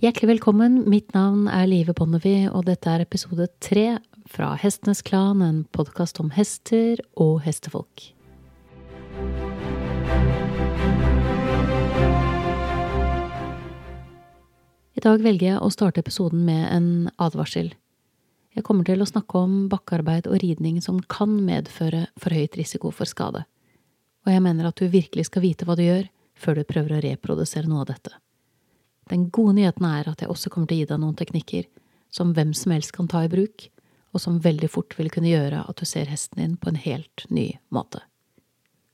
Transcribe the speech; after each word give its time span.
Hjertelig 0.00 0.30
velkommen, 0.30 0.78
mitt 0.88 1.10
navn 1.12 1.42
er 1.52 1.66
Live 1.68 1.92
Bonnevie, 1.92 2.46
og 2.48 2.62
dette 2.64 2.88
er 2.88 3.02
episode 3.04 3.50
tre 3.60 3.98
fra 4.32 4.54
Hestenes 4.56 5.02
Klan, 5.04 5.42
en 5.44 5.58
podkast 5.76 6.16
om 6.22 6.30
hester 6.32 7.02
og 7.20 7.42
hestefolk. 7.44 8.06
I 14.96 15.04
dag 15.04 15.20
velger 15.20 15.50
jeg 15.50 15.60
å 15.60 15.68
starte 15.68 16.00
episoden 16.00 16.48
med 16.48 16.64
en 16.70 16.88
advarsel. 17.20 17.68
Jeg 18.56 18.64
kommer 18.64 18.88
til 18.88 19.04
å 19.04 19.10
snakke 19.12 19.44
om 19.44 19.68
bakkearbeid 19.68 20.32
og 20.32 20.40
ridning 20.40 20.80
som 20.80 21.04
kan 21.12 21.36
medføre 21.44 22.06
for 22.16 22.32
høyt 22.32 22.56
risiko 22.56 22.88
for 22.88 23.04
skade, 23.04 23.44
og 24.24 24.32
jeg 24.32 24.48
mener 24.48 24.72
at 24.72 24.80
du 24.80 24.88
virkelig 24.88 25.28
skal 25.28 25.44
vite 25.44 25.68
hva 25.68 25.76
du 25.76 25.84
gjør 25.84 26.08
før 26.40 26.56
du 26.56 26.68
prøver 26.72 26.96
å 26.96 27.04
reprodusere 27.04 27.68
noe 27.68 27.84
av 27.84 27.92
dette. 27.92 28.16
Den 29.08 29.30
gode 29.30 29.56
nyheten 29.56 29.86
er 29.86 30.10
at 30.10 30.20
jeg 30.20 30.30
også 30.30 30.50
kommer 30.52 30.68
til 30.68 30.80
å 30.80 30.82
gi 30.82 30.90
deg 30.90 31.00
noen 31.02 31.16
teknikker 31.18 31.68
som 32.10 32.34
hvem 32.34 32.52
som 32.54 32.74
helst 32.74 32.92
kan 32.92 33.08
ta 33.08 33.24
i 33.24 33.30
bruk, 33.30 33.68
og 34.10 34.22
som 34.22 34.40
veldig 34.42 34.70
fort 34.70 34.96
vil 34.98 35.10
kunne 35.14 35.30
gjøre 35.30 35.62
at 35.68 35.78
du 35.78 35.86
ser 35.86 36.10
hesten 36.10 36.42
din 36.42 36.56
på 36.58 36.72
en 36.72 36.80
helt 36.82 37.24
ny 37.30 37.52
måte. 37.70 38.02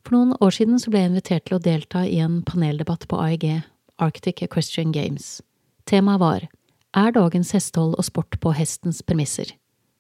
For 0.04 0.14
noen 0.14 0.36
år 0.44 0.52
siden 0.54 0.78
ble 0.86 1.02
jeg 1.02 1.10
invitert 1.10 1.46
til 1.48 1.56
å 1.56 1.62
delta 1.62 2.04
i 2.06 2.20
en 2.22 2.42
paneldebatt 2.46 3.08
på 3.10 3.18
AEG, 3.18 3.64
Arctic 3.98 4.42
Equestrian 4.44 4.92
Games. 4.92 5.40
Temaet 5.88 6.20
var 6.20 6.48
Er 6.96 7.12
dagens 7.12 7.50
hestehold 7.56 7.96
og 7.98 8.04
sport 8.04 8.38
på 8.40 8.52
hestens 8.54 9.02
premisser? 9.02 9.50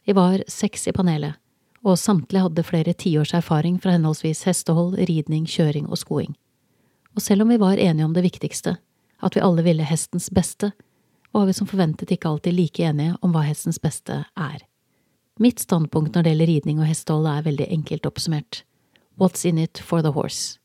Vi 0.06 0.14
var 0.14 0.44
seks 0.48 0.86
i 0.86 0.94
panelet, 0.94 1.34
og 1.82 1.98
samtlige 1.98 2.44
hadde 2.44 2.64
flere 2.66 2.94
tiårs 2.94 3.34
erfaring 3.34 3.80
fra 3.82 3.96
henholdsvis 3.96 4.44
hestehold, 4.46 4.94
ridning, 5.08 5.46
kjøring 5.46 5.88
og 5.90 5.98
skoing. 5.98 6.36
Og 7.16 7.24
selv 7.24 7.42
om 7.42 7.50
vi 7.50 7.58
var 7.58 7.80
enige 7.80 8.04
om 8.04 8.14
det 8.14 8.24
viktigste, 8.26 8.76
at 9.24 9.36
vi 9.36 9.42
alle 9.44 9.64
ville 9.64 9.86
hestens 9.86 10.28
beste, 10.30 10.72
var 11.32 11.46
vi 11.46 11.54
som 11.56 11.68
forventet 11.68 12.12
ikke 12.12 12.28
alltid 12.28 12.56
like 12.56 12.84
enige 12.84 13.16
om 13.22 13.32
hva 13.34 13.44
hestens 13.46 13.80
beste 13.82 14.22
er. 14.24 14.62
Mitt 15.40 15.60
standpunkt 15.60 16.14
når 16.14 16.24
det 16.24 16.32
gjelder 16.32 16.50
ridning 16.52 16.78
og 16.80 16.88
hestehold 16.88 17.28
er 17.28 17.44
veldig 17.44 17.66
enkelt 17.74 18.06
oppsummert. 18.08 18.62
What's 19.20 19.44
in 19.48 19.58
it 19.58 19.78
for 19.78 20.02
the 20.02 20.12
horse? 20.16 20.58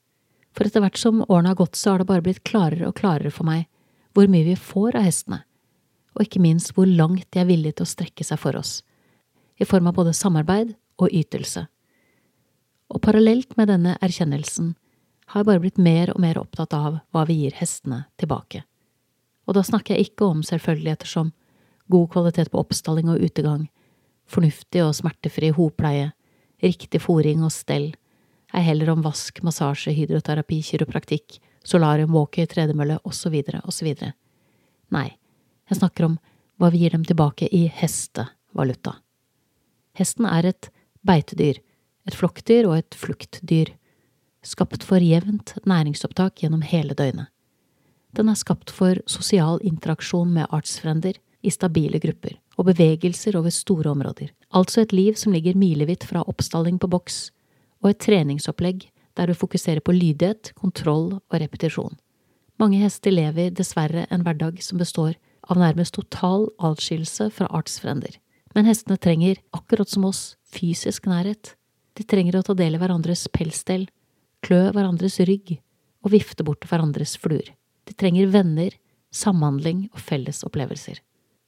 For 0.55 0.67
etter 0.67 0.83
hvert 0.83 0.99
som 0.99 1.23
årene 1.27 1.51
har 1.51 1.59
gått, 1.59 1.75
så 1.79 1.93
har 1.93 2.01
det 2.01 2.09
bare 2.09 2.23
blitt 2.23 2.43
klarere 2.47 2.87
og 2.87 2.97
klarere 2.99 3.31
for 3.31 3.47
meg 3.47 3.67
hvor 4.15 4.27
mye 4.31 4.43
vi 4.43 4.57
får 4.59 4.97
av 4.99 5.05
hestene, 5.07 5.41
og 6.15 6.25
ikke 6.25 6.41
minst 6.43 6.73
hvor 6.75 6.87
langt 6.87 7.29
de 7.31 7.39
er 7.39 7.47
villige 7.47 7.79
til 7.79 7.87
å 7.87 7.91
strekke 7.91 8.25
seg 8.27 8.39
for 8.41 8.57
oss, 8.59 8.81
i 9.55 9.67
form 9.67 9.87
av 9.87 9.95
både 9.95 10.15
samarbeid 10.15 10.73
og 10.99 11.15
ytelse. 11.15 11.63
Og 12.91 12.99
parallelt 13.03 13.55
med 13.55 13.71
denne 13.71 13.95
erkjennelsen 14.03 14.73
har 15.31 15.45
bare 15.47 15.61
blitt 15.63 15.79
mer 15.79 16.11
og 16.11 16.19
mer 16.23 16.39
opptatt 16.41 16.73
av 16.75 16.99
hva 17.11 17.23
vi 17.27 17.37
gir 17.43 17.55
hestene 17.55 18.03
tilbake. 18.19 18.63
Og 19.47 19.55
da 19.55 19.63
snakker 19.65 19.95
jeg 19.95 20.11
ikke 20.11 20.27
om 20.27 20.41
selvfølgeligheter 20.45 21.09
som 21.09 21.31
god 21.91 22.09
kvalitet 22.13 22.51
på 22.51 22.59
oppstalling 22.61 23.09
og 23.11 23.23
utegang, 23.23 23.67
fornuftig 24.31 24.83
og 24.83 24.95
smertefri 24.95 25.51
hopleie, 25.55 26.11
riktig 26.63 27.01
fòring 27.03 27.43
og 27.43 27.53
stell, 27.55 27.89
ei 28.51 28.63
heller 28.65 28.91
om 28.93 29.03
vask, 29.05 29.39
massasje, 29.43 29.93
hydroterapi, 29.95 30.59
kiropraktikk, 30.67 31.39
solarium, 31.63 32.13
walkie, 32.15 32.47
tredemølle 32.47 32.99
osv., 33.07 33.37
osv. 33.63 33.91
Nei, 34.91 35.09
jeg 35.71 35.79
snakker 35.79 36.09
om 36.09 36.19
hva 36.59 36.69
vi 36.73 36.83
gir 36.83 36.95
dem 36.95 37.05
tilbake 37.07 37.47
i 37.55 37.65
hestevaluta. 37.71 38.97
Hesten 39.97 40.27
er 40.27 40.51
et 40.51 40.71
beitedyr, 41.07 41.61
et 42.07 42.17
flokkdyr 42.17 42.67
og 42.69 42.77
et 42.81 42.97
fluktdyr 42.97 43.73
skapt 44.43 44.83
for 44.87 45.03
jevnt 45.03 45.55
næringsopptak 45.67 46.41
gjennom 46.41 46.63
hele 46.65 46.95
døgnet. 46.97 47.29
Den 48.17 48.29
er 48.29 48.39
skapt 48.39 48.71
for 48.73 48.99
sosial 49.07 49.61
interaksjon 49.63 50.33
med 50.35 50.49
artsfrender 50.51 51.15
i 51.41 51.51
stabile 51.53 51.99
grupper 52.01 52.35
og 52.57 52.67
bevegelser 52.67 53.37
over 53.39 53.53
store 53.53 53.93
områder, 53.93 54.31
altså 54.51 54.83
et 54.83 54.93
liv 54.93 55.15
som 55.17 55.33
ligger 55.33 55.57
milevidt 55.57 56.03
fra 56.09 56.25
oppstalling 56.27 56.79
på 56.81 56.89
boks 56.91 57.29
og 57.81 57.93
et 57.93 58.01
treningsopplegg 58.03 58.89
der 59.17 59.27
du 59.27 59.35
fokuserer 59.35 59.81
på 59.83 59.95
lydighet, 59.95 60.53
kontroll 60.55 61.17
og 61.19 61.37
repetisjon. 61.41 61.97
Mange 62.59 62.79
hester 62.83 63.11
lever 63.11 63.51
dessverre 63.55 64.05
en 64.11 64.23
hverdag 64.25 64.61
som 64.63 64.79
består 64.79 65.15
av 65.49 65.59
nærmest 65.59 65.95
total 65.97 66.45
atskillelse 66.61 67.31
fra 67.33 67.49
artsfrender, 67.49 68.13
men 68.55 68.67
hestene 68.67 68.99
trenger, 69.01 69.39
akkurat 69.55 69.89
som 69.89 70.05
oss, 70.05 70.35
fysisk 70.51 71.07
nærhet. 71.09 71.55
De 71.97 72.05
trenger 72.07 72.37
å 72.37 72.43
ta 72.45 72.55
del 72.55 72.75
i 72.75 72.81
hverandres 72.81 73.25
pelsstell, 73.33 73.87
klø 74.45 74.69
hverandres 74.73 75.19
rygg 75.27 75.57
og 76.01 76.13
vifte 76.15 76.45
bort 76.45 76.65
hverandres 76.69 77.17
fluer. 77.21 77.53
De 77.85 77.93
trenger 77.97 78.31
venner, 78.33 78.73
samhandling 79.11 79.87
og 79.91 80.01
felles 80.01 80.43
opplevelser. 80.47 80.99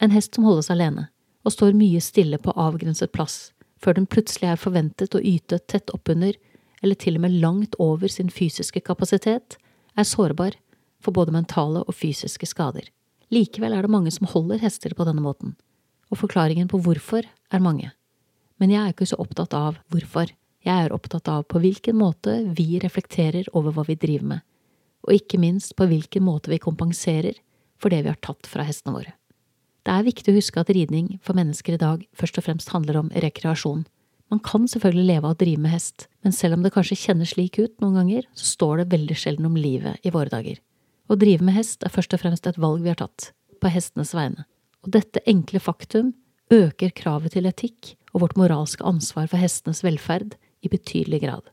En 0.04 0.14
hest 0.14 0.36
som 0.36 0.48
holdes 0.48 0.70
alene, 0.74 1.08
og 1.44 1.54
står 1.56 1.76
mye 1.78 2.02
stille 2.04 2.40
på 2.42 2.54
avgrenset 2.60 3.14
plass, 3.16 3.52
før 3.82 3.98
den 3.98 4.08
plutselig 4.08 4.50
er 4.54 4.60
forventet 4.60 5.16
å 5.16 5.22
yte 5.22 5.60
tett 5.72 5.92
oppunder, 5.96 6.36
eller 6.84 7.00
til 7.00 7.18
og 7.18 7.26
med 7.26 7.38
langt 7.44 7.76
over 7.80 8.12
sin 8.12 8.32
fysiske 8.32 8.84
kapasitet, 8.84 9.58
er 9.96 10.08
sårbar 10.08 10.58
for 11.04 11.16
både 11.16 11.36
mentale 11.36 11.84
og 11.84 11.96
fysiske 11.96 12.48
skader. 12.50 12.88
Likevel 13.34 13.76
er 13.76 13.86
det 13.86 13.92
mange 13.92 14.12
som 14.14 14.28
holder 14.30 14.62
hester 14.64 14.94
på 14.96 15.08
denne 15.08 15.24
måten, 15.24 15.56
og 16.12 16.20
forklaringen 16.22 16.70
på 16.72 16.80
hvorfor 16.84 17.26
er 17.26 17.64
mange. 17.64 17.92
Men 18.60 18.72
jeg 18.72 18.82
er 18.84 18.94
ikke 18.94 19.10
så 19.10 19.20
opptatt 19.20 19.56
av 19.58 19.80
hvorfor. 19.92 20.30
Jeg 20.64 20.86
er 20.86 20.94
opptatt 20.96 21.28
av 21.28 21.44
på 21.52 21.60
hvilken 21.60 21.98
måte 22.00 22.38
vi 22.56 22.78
reflekterer 22.80 23.50
over 23.52 23.76
hva 23.76 23.84
vi 23.88 23.98
driver 24.00 24.30
med, 24.30 24.44
og 25.04 25.18
ikke 25.18 25.40
minst 25.42 25.76
på 25.76 25.90
hvilken 25.90 26.24
måte 26.24 26.54
vi 26.54 26.62
kompenserer 26.64 27.36
for 27.82 27.92
det 27.92 28.06
vi 28.06 28.12
har 28.14 28.22
tatt 28.24 28.48
fra 28.48 28.64
hestene 28.64 28.96
våre. 28.96 29.12
Det 29.84 29.92
er 29.92 30.06
viktig 30.08 30.32
å 30.32 30.38
huske 30.38 30.62
at 30.62 30.72
ridning 30.72 31.18
for 31.24 31.36
mennesker 31.36 31.76
i 31.76 31.82
dag 31.82 32.06
først 32.16 32.40
og 32.40 32.46
fremst 32.46 32.72
handler 32.72 33.02
om 33.02 33.10
rekreasjon. 33.12 33.84
Man 34.32 34.40
kan 34.40 34.64
selvfølgelig 34.72 35.10
leve 35.10 35.28
av 35.28 35.36
å 35.36 35.40
drive 35.42 35.60
med 35.66 35.74
hest, 35.76 36.08
men 36.24 36.32
selv 36.32 36.56
om 36.56 36.64
det 36.64 36.72
kanskje 36.72 37.02
kjennes 37.02 37.34
slik 37.36 37.60
ut 37.60 37.76
noen 37.84 38.00
ganger, 38.00 38.30
så 38.32 38.48
står 38.54 38.80
det 38.80 38.94
veldig 38.96 39.18
sjelden 39.20 39.50
om 39.50 39.60
livet 39.60 40.00
i 40.08 40.14
våre 40.16 40.32
dager. 40.32 40.62
Å 41.12 41.20
drive 41.20 41.44
med 41.44 41.58
hest 41.58 41.84
er 41.84 41.92
først 41.92 42.16
og 42.16 42.24
fremst 42.24 42.48
et 42.48 42.62
valg 42.62 42.86
vi 42.86 42.94
har 42.94 43.02
tatt, 43.04 43.34
på 43.60 43.74
hestenes 43.74 44.16
vegne, 44.16 44.48
og 44.88 44.96
dette 44.96 45.20
enkle 45.28 45.60
faktum 45.60 46.16
øker 46.54 46.96
kravet 46.96 47.36
til 47.36 47.52
etikk 47.52 47.98
og 48.14 48.24
vårt 48.24 48.40
moralske 48.40 48.88
ansvar 48.88 49.28
for 49.28 49.44
hestenes 49.44 49.84
velferd 49.84 50.38
i 50.64 50.72
betydelig 50.72 51.22
grad. 51.24 51.50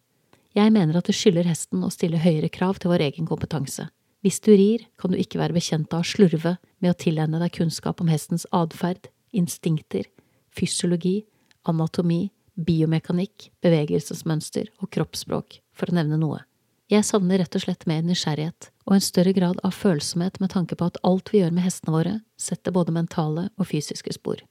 Jeg 0.56 0.72
mener 0.75 0.98
at 0.98 1.06
det 1.06 1.15
skylder 1.15 1.47
hesten 1.47 1.84
å 1.87 1.93
stille 1.94 2.22
høyere 2.22 2.50
krav 2.50 2.81
til 2.81 2.91
vår 2.91 3.04
egen 3.10 3.28
kompetanse. 3.28 3.87
Hvis 4.21 4.41
du 4.44 4.50
rir, 4.53 4.84
kan 5.00 5.12
du 5.12 5.19
ikke 5.21 5.41
være 5.41 5.56
bekjent 5.56 5.94
av 5.97 6.03
å 6.03 6.09
slurve 6.09 6.56
med 6.82 6.93
å 6.93 6.98
tilegne 6.98 7.41
deg 7.41 7.54
kunnskap 7.56 8.03
om 8.03 8.10
hestens 8.10 8.44
atferd, 8.53 9.09
instinkter, 9.32 10.04
fysiologi, 10.53 11.22
anatomi, 11.71 12.28
biomekanikk, 12.60 13.48
bevegelsesmønster 13.65 14.69
og 14.82 14.91
kroppsspråk, 14.93 15.60
for 15.72 15.88
å 15.91 15.97
nevne 15.97 16.19
noe. 16.21 16.42
Jeg 16.91 17.06
savner 17.06 17.38
rett 17.38 17.54
og 17.54 17.62
slett 17.62 17.87
mer 17.87 18.03
nysgjerrighet 18.03 18.72
og 18.88 18.97
en 18.97 19.04
større 19.04 19.32
grad 19.32 19.60
av 19.62 19.77
følsomhet 19.78 20.41
med 20.42 20.50
tanke 20.50 20.75
på 20.75 20.88
at 20.91 20.98
alt 21.06 21.31
vi 21.31 21.38
gjør 21.38 21.54
med 21.54 21.62
hestene 21.62 21.94
våre, 21.94 22.15
setter 22.34 22.75
både 22.75 22.92
mentale 22.97 23.47
og 23.54 23.69
fysiske 23.71 24.16
spor. 24.16 24.42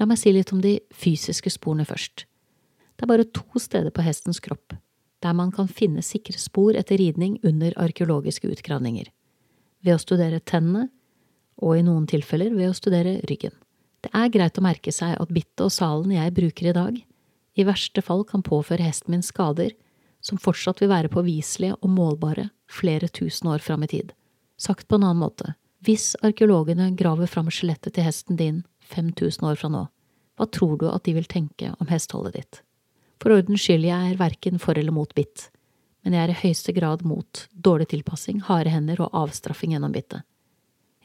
La 0.00 0.08
meg 0.08 0.18
si 0.20 0.32
litt 0.32 0.52
om 0.56 0.62
de 0.64 0.78
fysiske 0.96 1.52
sporene 1.52 1.84
først. 1.88 2.24
Det 2.96 3.04
er 3.04 3.12
bare 3.12 3.28
to 3.28 3.60
steder 3.60 3.92
på 3.92 4.04
hestens 4.04 4.40
kropp 4.40 4.74
der 5.24 5.32
man 5.32 5.52
kan 5.52 5.68
finne 5.68 6.04
sikre 6.04 6.38
spor 6.38 6.76
etter 6.76 7.00
ridning 7.00 7.38
under 7.46 7.74
arkeologiske 7.80 8.48
utgravninger. 8.52 9.08
Ved 9.84 9.96
å 9.96 10.02
studere 10.02 10.42
tennene, 10.44 10.90
og 11.56 11.78
i 11.78 11.84
noen 11.86 12.04
tilfeller 12.08 12.52
ved 12.52 12.68
å 12.68 12.76
studere 12.76 13.16
ryggen. 13.30 13.54
Det 14.04 14.12
er 14.12 14.28
greit 14.32 14.58
å 14.60 14.64
merke 14.64 14.92
seg 14.92 15.14
at 15.16 15.32
bittet 15.32 15.64
og 15.64 15.72
salen 15.72 16.12
jeg 16.12 16.34
bruker 16.36 16.68
i 16.68 16.76
dag, 16.76 16.98
i 17.56 17.64
verste 17.64 18.02
fall 18.04 18.26
kan 18.28 18.44
påføre 18.44 18.84
hesten 18.84 19.14
min 19.14 19.24
skader 19.24 19.72
som 20.20 20.40
fortsatt 20.40 20.82
vil 20.82 20.92
være 20.92 21.10
påviselige 21.12 21.78
og 21.80 21.94
målbare 21.94 22.50
flere 22.68 23.08
tusen 23.08 23.48
år 23.48 23.64
fram 23.64 23.86
i 23.86 23.90
tid. 23.94 24.12
Sagt 24.60 24.88
på 24.88 24.98
en 24.98 25.06
annen 25.06 25.22
måte, 25.24 25.54
hvis 25.80 26.12
arkeologene 26.26 26.90
graver 26.98 27.30
fram 27.30 27.48
skjelettet 27.48 27.96
til 27.96 28.04
hesten 28.04 28.36
din 28.36 28.62
5000 28.92 29.48
år 29.48 29.56
fra 29.60 29.72
nå, 29.72 29.86
hva 30.36 30.48
tror 30.52 30.76
du 30.80 30.90
at 30.90 31.08
de 31.08 31.16
vil 31.16 31.28
tenke 31.30 31.72
om 31.80 31.88
hesteholdet 31.88 32.36
ditt? 32.36 32.65
For 33.22 33.32
ordens 33.32 33.64
skyld, 33.64 33.86
jeg 33.88 34.12
er 34.12 34.18
verken 34.20 34.60
for 34.62 34.78
eller 34.78 34.94
mot 34.94 35.12
bitt, 35.16 35.48
men 36.04 36.14
jeg 36.14 36.22
er 36.22 36.32
i 36.32 36.40
høyeste 36.42 36.74
grad 36.76 37.04
mot 37.06 37.46
dårlig 37.52 37.88
tilpassing, 37.90 38.42
harde 38.46 38.70
hender 38.70 39.00
og 39.02 39.14
avstraffing 39.24 39.72
gjennom 39.74 39.94
bittet. 39.94 40.22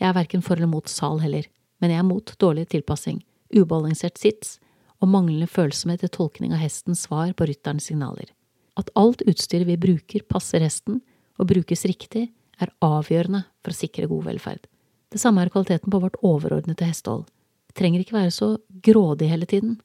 Jeg 0.02 0.10
er 0.10 0.18
verken 0.18 0.44
for 0.46 0.60
eller 0.60 0.70
mot 0.70 0.90
sal 0.92 1.22
heller, 1.24 1.48
men 1.82 1.94
jeg 1.94 2.02
er 2.02 2.08
mot 2.08 2.34
dårlig 2.42 2.68
tilpassing, 2.74 3.22
ubalansert 3.56 4.20
sits 4.22 4.60
og 5.02 5.10
manglende 5.10 5.50
følsomhet 5.50 6.04
til 6.04 6.14
tolkning 6.14 6.54
av 6.54 6.62
hestens 6.62 7.08
svar 7.08 7.34
på 7.34 7.48
rytterens 7.50 7.88
signaler. 7.90 8.30
At 8.78 8.92
alt 8.98 9.24
utstyret 9.28 9.68
vi 9.68 9.80
bruker, 9.82 10.24
passer 10.30 10.62
hesten 10.64 11.02
og 11.42 11.50
brukes 11.50 11.86
riktig, 11.90 12.30
er 12.62 12.74
avgjørende 12.86 13.44
for 13.64 13.74
å 13.74 13.78
sikre 13.78 14.10
god 14.12 14.28
velferd. 14.30 14.68
Det 15.12 15.20
samme 15.20 15.44
er 15.44 15.52
kvaliteten 15.52 15.92
på 15.92 16.00
vårt 16.04 16.20
overordnede 16.22 16.88
hestehold. 16.88 17.26
Det 17.68 17.80
trenger 17.80 18.04
ikke 18.04 18.20
være 18.20 18.36
så 18.36 18.52
grådig 18.86 19.32
hele 19.32 19.50
tiden, 19.50 19.80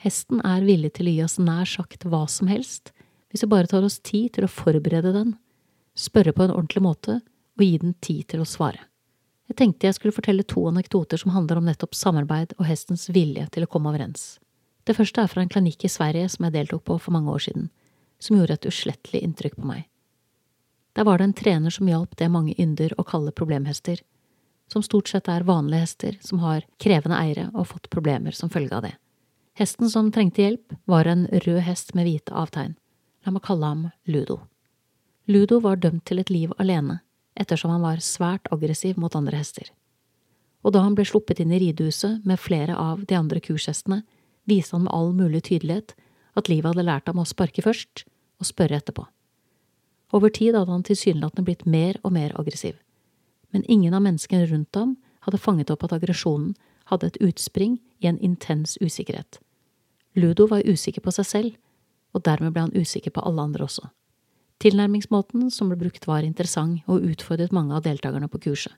Hesten 0.00 0.40
er 0.48 0.64
villig 0.64 0.94
til 0.96 1.10
å 1.10 1.12
gi 1.12 1.22
oss 1.26 1.36
nær 1.42 1.68
sagt 1.68 2.06
hva 2.08 2.22
som 2.30 2.48
helst, 2.48 2.94
hvis 3.28 3.44
vi 3.44 3.50
bare 3.52 3.68
tar 3.68 3.84
oss 3.84 3.98
tid 4.00 4.32
til 4.34 4.46
å 4.46 4.52
forberede 4.52 5.12
den, 5.12 5.34
spørre 5.92 6.32
på 6.32 6.46
en 6.46 6.54
ordentlig 6.54 6.82
måte 6.86 7.18
og 7.20 7.64
gi 7.66 7.74
den 7.82 7.92
tid 8.00 8.30
til 8.32 8.40
å 8.40 8.48
svare. 8.48 8.86
Jeg 9.50 9.58
tenkte 9.58 9.88
jeg 9.88 9.98
skulle 9.98 10.14
fortelle 10.14 10.46
to 10.46 10.62
anekdoter 10.70 11.20
som 11.20 11.34
handler 11.34 11.58
om 11.60 11.66
nettopp 11.68 11.96
samarbeid 11.98 12.54
og 12.56 12.64
hestens 12.68 13.08
vilje 13.12 13.44
til 13.52 13.66
å 13.66 13.68
komme 13.68 13.90
overens. 13.90 14.38
Det 14.88 14.96
første 14.96 15.20
er 15.20 15.28
fra 15.28 15.44
en 15.44 15.52
klinikk 15.52 15.84
i 15.84 15.92
Sverige 15.92 16.30
som 16.32 16.46
jeg 16.46 16.54
deltok 16.54 16.86
på 16.88 16.96
for 17.02 17.12
mange 17.12 17.34
år 17.34 17.44
siden, 17.50 17.68
som 18.22 18.38
gjorde 18.38 18.56
et 18.56 18.70
uslettelig 18.70 19.20
inntrykk 19.26 19.58
på 19.58 19.68
meg. 19.68 19.84
Der 20.96 21.04
var 21.04 21.20
det 21.20 21.28
en 21.28 21.36
trener 21.36 21.74
som 21.74 21.90
hjalp 21.90 22.16
det 22.16 22.30
mange 22.32 22.56
ynder 22.56 22.96
å 22.96 23.04
kalle 23.04 23.36
problemhester, 23.36 24.00
som 24.70 24.86
stort 24.86 25.12
sett 25.12 25.28
er 25.28 25.44
vanlige 25.44 25.84
hester 25.84 26.18
som 26.24 26.40
har 26.46 26.64
krevende 26.80 27.20
eiere 27.20 27.50
og 27.52 27.68
fått 27.74 27.90
problemer 27.92 28.32
som 28.32 28.48
følge 28.48 28.78
av 28.78 28.88
det. 28.88 28.96
Hesten 29.58 29.90
som 29.90 30.12
trengte 30.12 30.42
hjelp, 30.42 30.74
var 30.84 31.08
en 31.10 31.26
rød 31.26 31.60
hest 31.66 31.94
med 31.94 32.06
hvite 32.06 32.34
avtegn. 32.36 32.76
La 33.26 33.32
meg 33.34 33.44
kalle 33.44 33.66
ham 33.66 33.82
Ludo. 34.08 34.40
Ludo 35.28 35.60
var 35.60 35.80
dømt 35.82 36.06
til 36.08 36.22
et 36.22 36.30
liv 36.30 36.52
alene, 36.58 37.00
ettersom 37.36 37.74
han 37.74 37.84
var 37.84 38.00
svært 38.04 38.48
aggressiv 38.54 38.98
mot 38.98 39.14
andre 39.14 39.36
hester. 39.40 39.68
Og 40.64 40.74
da 40.74 40.82
han 40.84 40.96
ble 40.96 41.06
sluppet 41.08 41.40
inn 41.40 41.52
i 41.52 41.60
ridehuset 41.60 42.24
med 42.26 42.40
flere 42.40 42.76
av 42.76 43.04
de 43.08 43.16
andre 43.16 43.40
kurshestene, 43.40 44.02
viste 44.48 44.76
han 44.76 44.86
med 44.86 44.94
all 44.96 45.12
mulig 45.16 45.44
tydelighet 45.48 45.94
at 46.38 46.48
livet 46.48 46.72
hadde 46.72 46.86
lært 46.86 47.08
ham 47.10 47.20
å 47.20 47.28
sparke 47.28 47.62
først 47.64 48.04
og 48.40 48.48
spørre 48.48 48.80
etterpå. 48.80 49.04
Over 50.16 50.32
tid 50.34 50.56
hadde 50.56 50.72
han 50.72 50.86
tilsynelatende 50.86 51.46
blitt 51.46 51.66
mer 51.66 52.00
og 52.02 52.14
mer 52.16 52.34
aggressiv, 52.40 52.74
men 53.54 53.66
ingen 53.68 53.94
av 53.94 54.02
menneskene 54.04 54.48
rundt 54.50 54.76
ham 54.78 54.96
hadde 55.26 55.42
fanget 55.42 55.70
opp 55.70 55.84
at 55.86 55.94
aggresjonen 55.96 56.54
hadde 56.90 57.10
et 57.10 57.20
utspring 57.24 57.78
i 58.00 58.08
en 58.10 58.18
intens 58.18 58.76
usikkerhet. 58.80 59.38
Ludo 60.18 60.46
var 60.50 60.66
usikker 60.66 61.04
på 61.04 61.14
seg 61.14 61.26
selv, 61.26 61.56
og 62.14 62.24
dermed 62.26 62.54
ble 62.54 62.66
han 62.66 62.74
usikker 62.74 63.14
på 63.14 63.22
alle 63.22 63.42
andre 63.46 63.64
også. 63.66 63.86
Tilnærmingsmåten 64.60 65.48
som 65.54 65.70
ble 65.70 65.78
brukt 65.80 66.06
var 66.08 66.26
interessant 66.26 66.82
og 66.90 67.04
utfordret 67.06 67.54
mange 67.54 67.76
av 67.76 67.86
deltakerne 67.86 68.28
på 68.28 68.42
kurset. 68.44 68.74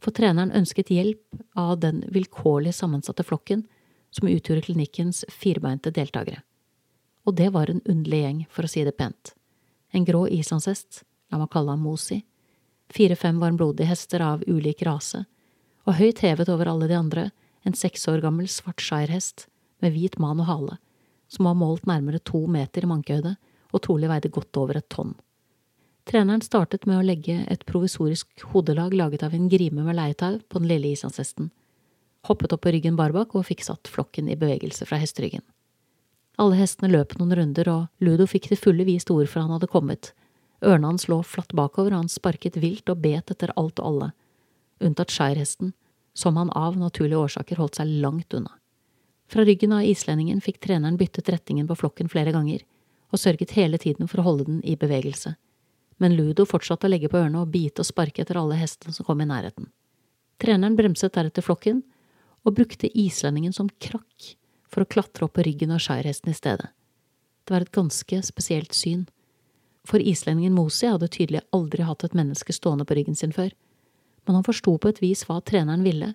For 0.00 0.14
treneren 0.14 0.52
ønsket 0.52 0.92
hjelp 0.92 1.40
av 1.58 1.78
den 1.80 2.02
vilkårlig 2.12 2.74
sammensatte 2.76 3.24
flokken 3.24 3.64
som 4.14 4.28
utgjorde 4.28 4.66
klinikkens 4.68 5.24
firbeinte 5.32 5.92
deltakere. 5.94 6.42
Og 7.24 7.36
det 7.36 7.50
var 7.54 7.70
en 7.70 7.82
underlig 7.88 8.20
gjeng, 8.20 8.40
for 8.52 8.66
å 8.66 8.70
si 8.70 8.84
det 8.84 8.96
pent. 8.96 9.32
En 9.92 10.04
grå 10.04 10.26
islandshest, 10.28 11.02
la 11.32 11.40
meg 11.40 11.50
kalle 11.52 11.72
ham 11.72 11.84
Mosi, 11.84 12.20
fire–fem 12.92 13.40
varmblodige 13.40 13.88
hester 13.88 14.24
av 14.24 14.44
ulik 14.46 14.84
rase, 14.84 15.24
og 15.84 15.98
høyt 15.98 16.22
hevet 16.24 16.50
over 16.52 16.70
alle 16.70 16.88
de 16.90 16.96
andre 16.98 17.28
en 17.64 17.76
seks 17.76 18.06
år 18.10 18.22
gammel 18.24 18.48
svart 18.50 18.82
shirehest 18.84 19.46
med 19.84 19.94
hvit 19.94 20.18
man 20.22 20.40
og 20.40 20.48
hale, 20.48 20.78
som 21.28 21.48
var 21.48 21.58
målt 21.58 21.86
nærmere 21.88 22.22
to 22.24 22.44
meter 22.50 22.84
i 22.84 22.90
mankehøyde 22.90 23.36
og 23.74 23.82
trolig 23.84 24.10
veide 24.10 24.32
godt 24.32 24.56
over 24.60 24.78
et 24.78 24.88
tonn. 24.92 25.14
Treneren 26.04 26.44
startet 26.44 26.84
med 26.84 27.00
å 27.00 27.04
legge 27.04 27.40
et 27.48 27.64
provisorisk 27.68 28.44
hodelag 28.52 28.92
laget 28.94 29.24
av 29.24 29.34
en 29.34 29.48
grime 29.48 29.84
med 29.86 29.96
leietau 29.96 30.38
på 30.48 30.60
den 30.60 30.68
lille 30.68 30.92
islandshesten, 30.92 31.48
hoppet 32.28 32.52
opp 32.52 32.64
på 32.64 32.74
ryggen 32.74 32.96
barbak 32.96 33.34
og 33.36 33.46
fikk 33.48 33.64
satt 33.64 33.88
flokken 33.90 34.28
i 34.28 34.36
bevegelse 34.36 34.86
fra 34.88 35.00
hesteryggen. 35.00 35.44
Alle 36.40 36.58
hestene 36.58 36.90
løp 36.90 37.14
noen 37.18 37.34
runder, 37.38 37.68
og 37.70 38.04
Ludo 38.04 38.26
fikk 38.26 38.50
til 38.50 38.58
fulle 38.60 38.86
vist 38.88 39.10
ord 39.12 39.28
for 39.30 39.44
han 39.44 39.54
hadde 39.54 39.70
kommet. 39.70 40.10
Ørene 40.64 40.90
hans 40.90 41.06
lå 41.08 41.20
flatt 41.22 41.54
bakover, 41.54 41.94
og 41.94 42.04
han 42.04 42.10
sparket 42.10 42.58
vilt 42.60 42.90
og 42.90 43.00
bet 43.04 43.30
etter 43.30 43.52
alt 43.60 43.78
og 43.78 43.90
alle, 43.90 44.08
unntatt 44.80 45.12
skjærhesten, 45.14 45.72
som 46.14 46.36
han 46.36 46.50
av 46.50 46.76
naturlige 46.78 47.18
årsaker 47.18 47.58
holdt 47.58 47.80
seg 47.80 47.90
langt 48.02 48.34
unna. 48.34 48.52
Fra 49.30 49.44
ryggen 49.44 49.72
av 49.72 49.86
islendingen 49.88 50.40
fikk 50.44 50.60
treneren 50.62 50.98
byttet 51.00 51.28
retningen 51.32 51.66
på 51.66 51.76
flokken 51.80 52.10
flere 52.12 52.32
ganger, 52.34 52.62
og 53.10 53.20
sørget 53.20 53.54
hele 53.56 53.78
tiden 53.78 54.10
for 54.10 54.20
å 54.20 54.26
holde 54.28 54.46
den 54.48 54.60
i 54.66 54.76
bevegelse. 54.78 55.34
Men 56.02 56.16
Ludo 56.18 56.46
fortsatte 56.46 56.88
å 56.88 56.90
legge 56.90 57.08
på 57.10 57.20
ørene 57.20 57.44
og 57.44 57.50
bite 57.54 57.82
og 57.82 57.88
sparke 57.88 58.22
etter 58.22 58.38
alle 58.40 58.58
hestene 58.58 58.94
som 58.94 59.06
kom 59.06 59.22
i 59.22 59.28
nærheten. 59.30 59.70
Treneren 60.42 60.76
bremset 60.78 61.14
deretter 61.14 61.44
flokken 61.46 61.82
og 62.44 62.56
brukte 62.58 62.90
islendingen 62.90 63.54
som 63.54 63.70
krakk 63.80 64.34
for 64.70 64.82
å 64.82 64.90
klatre 64.90 65.26
opp 65.26 65.36
på 65.38 65.44
ryggen 65.46 65.72
av 65.74 65.82
skjærhesten 65.82 66.32
i 66.32 66.36
stedet. 66.36 66.70
Det 67.44 67.54
var 67.54 67.64
et 67.64 67.74
ganske 67.74 68.20
spesielt 68.26 68.74
syn, 68.74 69.04
for 69.84 70.00
islendingen 70.00 70.56
Mosi 70.56 70.88
hadde 70.88 71.10
tydelig 71.12 71.44
aldri 71.54 71.84
hatt 71.84 72.06
et 72.06 72.16
menneske 72.16 72.54
stående 72.56 72.86
på 72.88 72.96
ryggen 72.96 73.16
sin 73.18 73.34
før, 73.36 73.52
men 74.26 74.38
han 74.38 74.46
forsto 74.46 74.76
på 74.78 74.90
et 74.90 75.00
vis 75.02 75.24
hva 75.28 75.40
treneren 75.44 75.84
ville, 75.86 76.12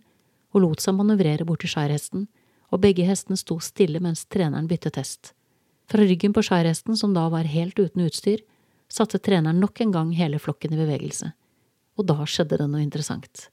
og 0.53 0.63
lot 0.63 0.83
seg 0.83 0.97
manøvrere 0.97 1.45
bort 1.45 1.63
til 1.63 1.73
skjærhesten, 1.73 2.27
og 2.69 2.81
begge 2.83 3.05
hestene 3.05 3.37
sto 3.37 3.59
stille 3.63 4.01
mens 4.03 4.25
treneren 4.29 4.69
byttet 4.69 4.97
hest. 4.99 5.33
Fra 5.89 6.05
ryggen 6.05 6.33
på 6.33 6.43
skjærhesten, 6.45 6.97
som 6.97 7.13
da 7.15 7.25
var 7.33 7.49
helt 7.49 7.79
uten 7.79 8.05
utstyr, 8.05 8.43
satte 8.89 9.21
treneren 9.21 9.61
nok 9.61 9.81
en 9.81 9.93
gang 9.93 10.11
hele 10.17 10.39
flokken 10.41 10.73
i 10.73 10.81
bevegelse. 10.81 11.31
Og 11.97 12.07
da 12.09 12.17
skjedde 12.25 12.59
det 12.61 12.69
noe 12.69 12.81
interessant. 12.85 13.49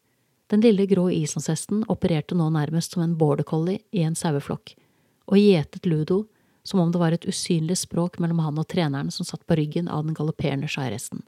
Den 0.53 0.63
lille 0.63 0.87
grå 0.87 1.09
islandshesten 1.11 1.83
opererte 1.91 2.37
nå 2.39 2.49
nærmest 2.55 2.95
som 2.95 3.03
en 3.03 3.17
border 3.19 3.45
collie 3.45 3.83
i 3.91 4.05
en 4.07 4.17
saueflokk, 4.17 4.77
og 5.27 5.41
gjetet 5.41 5.89
Ludo 5.89 6.25
som 6.67 6.81
om 6.81 6.93
det 6.93 6.99
var 6.99 7.15
et 7.15 7.27
usynlig 7.29 7.79
språk 7.79 8.19
mellom 8.23 8.41
han 8.43 8.59
og 8.59 8.67
treneren 8.71 9.13
som 9.15 9.27
satt 9.27 9.45
på 9.47 9.57
ryggen 9.59 9.89
av 9.89 10.05
den 10.07 10.17
galopperende 10.19 10.69
skjærhesten. 10.71 11.23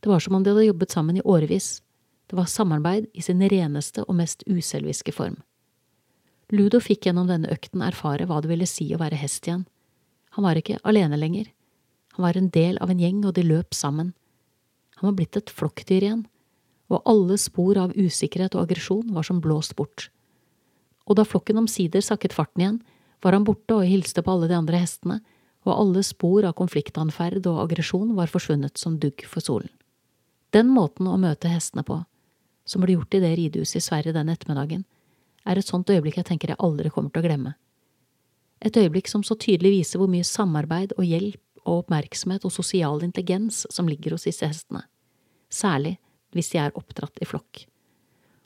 Det 0.00 0.10
var 0.12 0.20
som 0.20 0.36
om 0.36 0.44
de 0.44 0.52
hadde 0.52 0.66
jobbet 0.68 0.92
sammen 0.92 1.16
i 1.18 1.24
årevis. 1.24 1.80
Det 2.28 2.36
var 2.36 2.50
samarbeid 2.50 3.08
i 3.14 3.24
sin 3.24 3.40
reneste 3.40 4.04
og 4.04 4.18
mest 4.20 4.44
uselviske 4.46 5.14
form. 5.16 5.40
Ludo 6.52 6.80
fikk 6.80 7.08
gjennom 7.08 7.28
denne 7.28 7.50
økten 7.52 7.82
erfare 7.84 8.28
hva 8.28 8.40
det 8.44 8.52
ville 8.52 8.68
si 8.68 8.88
å 8.94 9.00
være 9.00 9.20
hest 9.20 9.48
igjen 9.48 9.66
han 10.38 10.44
var 10.46 10.54
ikke 10.54 10.78
alene 10.86 11.16
lenger. 11.18 11.48
Han 12.14 12.22
var 12.22 12.36
en 12.38 12.50
del 12.54 12.76
av 12.78 12.92
en 12.92 13.00
gjeng, 13.02 13.24
og 13.26 13.34
de 13.34 13.42
løp 13.42 13.74
sammen. 13.74 14.12
Han 15.00 15.08
var 15.08 15.16
blitt 15.18 15.38
et 15.38 15.50
flokkdyr 15.50 16.04
igjen, 16.04 16.20
og 16.94 17.02
alle 17.10 17.34
spor 17.42 17.78
av 17.82 17.96
usikkerhet 17.98 18.54
og 18.54 18.68
aggresjon 18.68 19.10
var 19.16 19.26
som 19.26 19.40
blåst 19.42 19.74
bort. 19.74 20.08
Og 21.10 21.18
da 21.18 21.24
flokken 21.26 21.58
omsider 21.58 22.04
sakket 22.06 22.36
farten 22.36 22.62
igjen, 22.62 22.78
var 23.18 23.34
han 23.34 23.46
borte 23.48 23.80
og 23.80 23.88
hilste 23.90 24.22
på 24.22 24.30
alle 24.30 24.46
de 24.46 24.54
andre 24.54 24.78
hestene, 24.78 25.18
og 25.66 25.74
alle 25.74 26.04
spor 26.06 26.46
av 26.46 26.54
konfliktanferd 26.60 27.42
og 27.50 27.64
aggresjon 27.64 28.14
var 28.14 28.30
forsvunnet 28.30 28.78
som 28.78 29.00
dugg 29.02 29.26
for 29.26 29.42
solen. 29.42 29.72
Den 30.54 30.70
måten 30.70 31.10
å 31.10 31.18
møte 31.18 31.50
hestene 31.50 31.82
på, 31.82 31.98
som 32.68 32.84
ble 32.84 32.96
gjort 32.96 33.16
i 33.16 33.22
det 33.24 33.32
ridehuset 33.38 33.80
i 33.80 33.84
Sverige 33.84 34.14
den 34.16 34.30
ettermiddagen, 34.32 34.84
er 35.48 35.58
et 35.58 35.68
sånt 35.68 35.88
øyeblikk 35.88 36.20
jeg 36.20 36.28
tenker 36.28 36.52
jeg 36.52 36.60
aldri 36.60 36.92
kommer 36.92 37.12
til 37.12 37.22
å 37.22 37.28
glemme. 37.28 37.54
Et 38.60 38.76
øyeblikk 38.76 39.08
som 39.08 39.24
så 39.24 39.38
tydelig 39.38 39.78
viser 39.78 40.00
hvor 40.00 40.10
mye 40.10 40.26
samarbeid 40.26 40.92
og 40.98 41.06
hjelp 41.06 41.40
og 41.64 41.84
oppmerksomhet 41.84 42.44
og 42.44 42.52
sosial 42.52 43.02
intelligens 43.06 43.64
som 43.72 43.88
ligger 43.88 44.16
hos 44.16 44.26
disse 44.28 44.46
hestene, 44.46 44.84
særlig 45.48 45.96
hvis 46.36 46.52
de 46.52 46.60
er 46.60 46.76
oppdratt 46.76 47.20
i 47.22 47.28
flokk. 47.28 47.64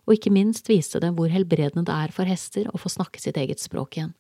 Og 0.07 0.17
ikke 0.17 0.33
minst 0.35 0.69
viste 0.71 1.01
det 1.03 1.13
hvor 1.17 1.31
helbredende 1.31 1.87
det 1.87 1.95
er 1.95 2.15
for 2.15 2.29
hester 2.29 2.69
å 2.71 2.81
få 2.81 2.91
snakke 2.93 3.23
sitt 3.23 3.39
eget 3.39 3.63
språk 3.63 3.99
igjen. 3.99 4.15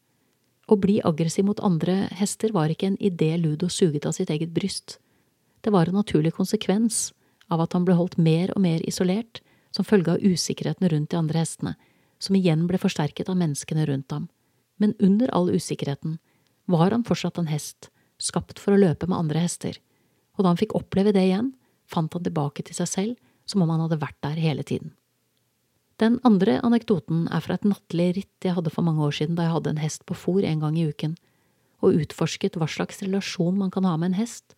Å 0.70 0.78
bli 0.78 1.00
aggressiv 1.04 1.44
mot 1.44 1.60
andre 1.64 2.06
hester 2.16 2.54
var 2.54 2.70
ikke 2.70 2.92
en 2.92 3.00
idé 3.02 3.34
Ludo 3.40 3.68
suget 3.68 4.06
av 4.06 4.14
sitt 4.16 4.30
eget 4.30 4.54
bryst. 4.54 5.00
Det 5.62 5.72
var 5.74 5.90
en 5.90 5.98
naturlig 5.98 6.32
konsekvens 6.38 7.10
av 7.52 7.64
at 7.64 7.74
han 7.74 7.84
ble 7.86 7.96
holdt 7.98 8.16
mer 8.18 8.54
og 8.54 8.62
mer 8.62 8.82
isolert 8.88 9.42
som 9.72 9.88
følge 9.88 10.14
av 10.14 10.22
usikkerheten 10.22 10.88
rundt 10.92 11.10
de 11.10 11.18
andre 11.18 11.42
hestene, 11.42 11.74
som 12.22 12.36
igjen 12.38 12.68
ble 12.68 12.78
forsterket 12.78 13.32
av 13.32 13.40
menneskene 13.40 13.88
rundt 13.88 14.14
ham 14.14 14.28
men 14.82 14.94
under 14.98 15.30
all 15.30 15.50
usikkerheten 15.50 16.18
var 16.66 16.90
han 16.90 17.04
fortsatt 17.06 17.38
en 17.38 17.50
hest, 17.50 17.90
skapt 18.18 18.58
for 18.58 18.74
å 18.74 18.80
løpe 18.80 19.06
med 19.06 19.18
andre 19.18 19.44
hester, 19.44 19.78
og 20.34 20.42
da 20.42 20.50
han 20.50 20.58
fikk 20.58 20.74
oppleve 20.78 21.12
det 21.14 21.22
igjen, 21.28 21.52
fant 21.86 22.10
han 22.16 22.24
tilbake 22.26 22.64
til 22.66 22.74
seg 22.74 22.90
selv 22.90 23.14
som 23.46 23.62
om 23.62 23.70
han 23.70 23.84
hadde 23.84 24.00
vært 24.02 24.18
der 24.26 24.40
hele 24.42 24.64
tiden. 24.66 24.94
Den 26.02 26.16
andre 26.26 26.56
anekdoten 26.66 27.28
er 27.30 27.44
fra 27.44 27.54
et 27.58 27.66
nattlig 27.68 28.08
ritt 28.16 28.46
jeg 28.46 28.56
hadde 28.56 28.72
for 28.74 28.86
mange 28.86 29.04
år 29.06 29.14
siden 29.14 29.36
da 29.38 29.46
jeg 29.46 29.54
hadde 29.54 29.74
en 29.74 29.82
hest 29.82 30.06
på 30.08 30.16
fòr 30.18 30.46
en 30.48 30.64
gang 30.64 30.78
i 30.78 30.88
uken, 30.88 31.14
og 31.82 31.98
utforsket 32.02 32.58
hva 32.58 32.66
slags 32.70 33.02
relasjon 33.04 33.58
man 33.58 33.70
kan 33.74 33.86
ha 33.86 33.94
med 33.98 34.12
en 34.12 34.20
hest 34.22 34.56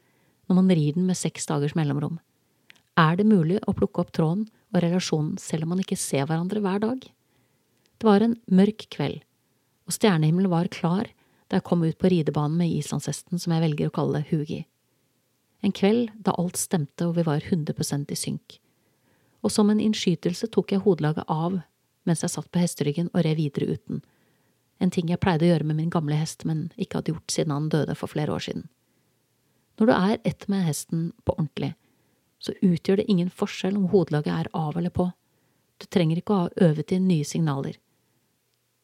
når 0.49 0.61
man 0.61 0.73
rir 0.73 0.97
den 0.97 1.09
med 1.09 1.21
seks 1.21 1.49
dagers 1.49 1.77
mellomrom. 1.77 2.17
Er 2.95 3.17
det 3.19 3.27
mulig 3.27 3.59
å 3.67 3.75
plukke 3.75 4.05
opp 4.05 4.13
tråden 4.15 4.47
og 4.75 4.83
relasjonen 4.83 5.35
selv 5.43 5.67
om 5.67 5.75
man 5.75 5.83
ikke 5.83 5.99
ser 5.99 6.29
hverandre 6.29 6.63
hver 6.63 6.83
dag? 6.85 7.01
Det 7.99 8.07
var 8.07 8.23
en 8.23 8.37
mørk 8.47 8.87
kveld, 8.95 9.23
og 9.87 9.97
stjernehimmelen 9.97 10.53
var 10.53 10.71
klar 10.71 11.11
da 11.49 11.59
jeg 11.59 11.67
kom 11.67 11.83
ut 11.83 11.99
på 11.99 12.11
ridebanen 12.13 12.57
med 12.61 12.71
islandshesten 12.71 13.41
som 13.41 13.55
jeg 13.55 13.65
velger 13.65 13.91
å 13.91 13.95
kalle 13.99 14.25
Hugi. 14.31 14.63
En 15.65 15.75
kveld 15.75 16.13
da 16.23 16.35
alt 16.39 16.59
stemte 16.61 17.09
og 17.09 17.17
vi 17.19 17.27
var 17.27 17.43
100% 17.43 18.13
i 18.13 18.19
synk. 18.19 18.59
Og 19.45 19.53
som 19.53 19.71
en 19.73 19.81
innskytelse 19.83 20.49
tok 20.53 20.73
jeg 20.73 20.85
hodelaget 20.85 21.27
av 21.29 21.61
mens 22.05 22.23
jeg 22.23 22.35
satt 22.35 22.51
på 22.53 22.61
hesteryggen 22.61 23.11
og 23.13 23.25
red 23.25 23.39
videre 23.41 23.75
uten, 23.75 24.03
en 24.83 24.91
ting 24.93 25.09
jeg 25.09 25.21
pleide 25.23 25.47
å 25.47 25.53
gjøre 25.53 25.67
med 25.69 25.79
min 25.79 25.93
gamle 25.93 26.17
hest, 26.19 26.45
men 26.45 26.67
ikke 26.77 26.99
hadde 26.99 27.15
gjort 27.15 27.33
siden 27.33 27.55
han 27.55 27.71
døde 27.73 27.95
for 27.97 28.11
flere 28.11 28.35
år 28.35 28.43
siden. 28.45 28.67
Når 29.79 29.89
du 29.89 29.93
er 29.95 30.19
ett 30.29 30.47
med 30.51 30.67
hesten 30.67 31.07
på 31.25 31.35
ordentlig, 31.37 31.73
så 32.45 32.53
utgjør 32.61 33.01
det 33.01 33.09
ingen 33.11 33.31
forskjell 33.33 33.77
om 33.79 33.89
hodelaget 33.93 34.33
er 34.35 34.51
av 34.53 34.77
eller 34.77 34.93
på. 34.93 35.09
Du 35.81 35.87
trenger 35.91 36.21
ikke 36.21 36.35
å 36.35 36.43
ha 36.45 36.69
øvet 36.69 36.93
inn 36.93 37.09
nye 37.09 37.25
signaler. 37.27 37.79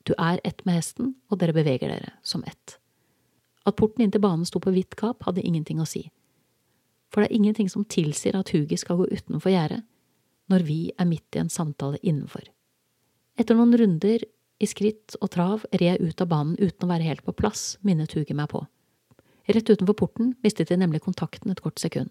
Du 0.08 0.14
er 0.16 0.40
ett 0.48 0.64
med 0.64 0.80
hesten, 0.80 1.14
og 1.28 1.42
dere 1.42 1.54
beveger 1.54 1.92
dere 1.92 2.14
som 2.24 2.44
ett. 2.48 2.78
At 3.68 3.76
porten 3.76 4.02
inn 4.02 4.14
til 4.14 4.24
banen 4.24 4.48
sto 4.48 4.62
på 4.62 4.72
hvitt 4.72 4.96
kap, 4.96 5.22
hadde 5.28 5.44
ingenting 5.44 5.82
å 5.82 5.88
si. 5.88 6.06
For 7.12 7.20
det 7.20 7.30
er 7.30 7.36
ingenting 7.36 7.68
som 7.68 7.84
tilsier 7.84 8.38
at 8.38 8.52
Hugi 8.54 8.78
skal 8.80 9.00
gå 9.00 9.10
utenfor 9.10 9.52
gjerdet. 9.52 9.84
når 10.50 10.64
vi 10.66 10.90
er 10.98 11.06
midt 11.06 11.36
i 11.36 11.38
en 11.38 11.48
samtale 11.48 12.00
innenfor. 12.02 12.42
Etter 13.38 13.54
noen 13.54 13.76
runder 13.78 14.24
i 14.58 14.66
skritt 14.66 15.14
og 15.20 15.30
trav 15.30 15.62
red 15.70 15.84
jeg 16.00 16.02
ut 16.02 16.24
av 16.24 16.26
banen 16.32 16.56
uten 16.58 16.88
å 16.88 16.90
være 16.90 17.06
helt 17.06 17.22
på 17.22 17.36
plass, 17.38 17.78
minnet 17.86 18.16
Hugi 18.16 18.34
meg 18.34 18.50
på. 18.50 18.64
Rett 19.46 19.70
utenfor 19.70 19.94
porten 19.94 20.34
mistet 20.42 20.72
vi 20.72 20.80
nemlig 20.80 21.04
kontakten 21.06 21.54
et 21.54 21.62
kort 21.62 21.78
sekund. 21.78 22.10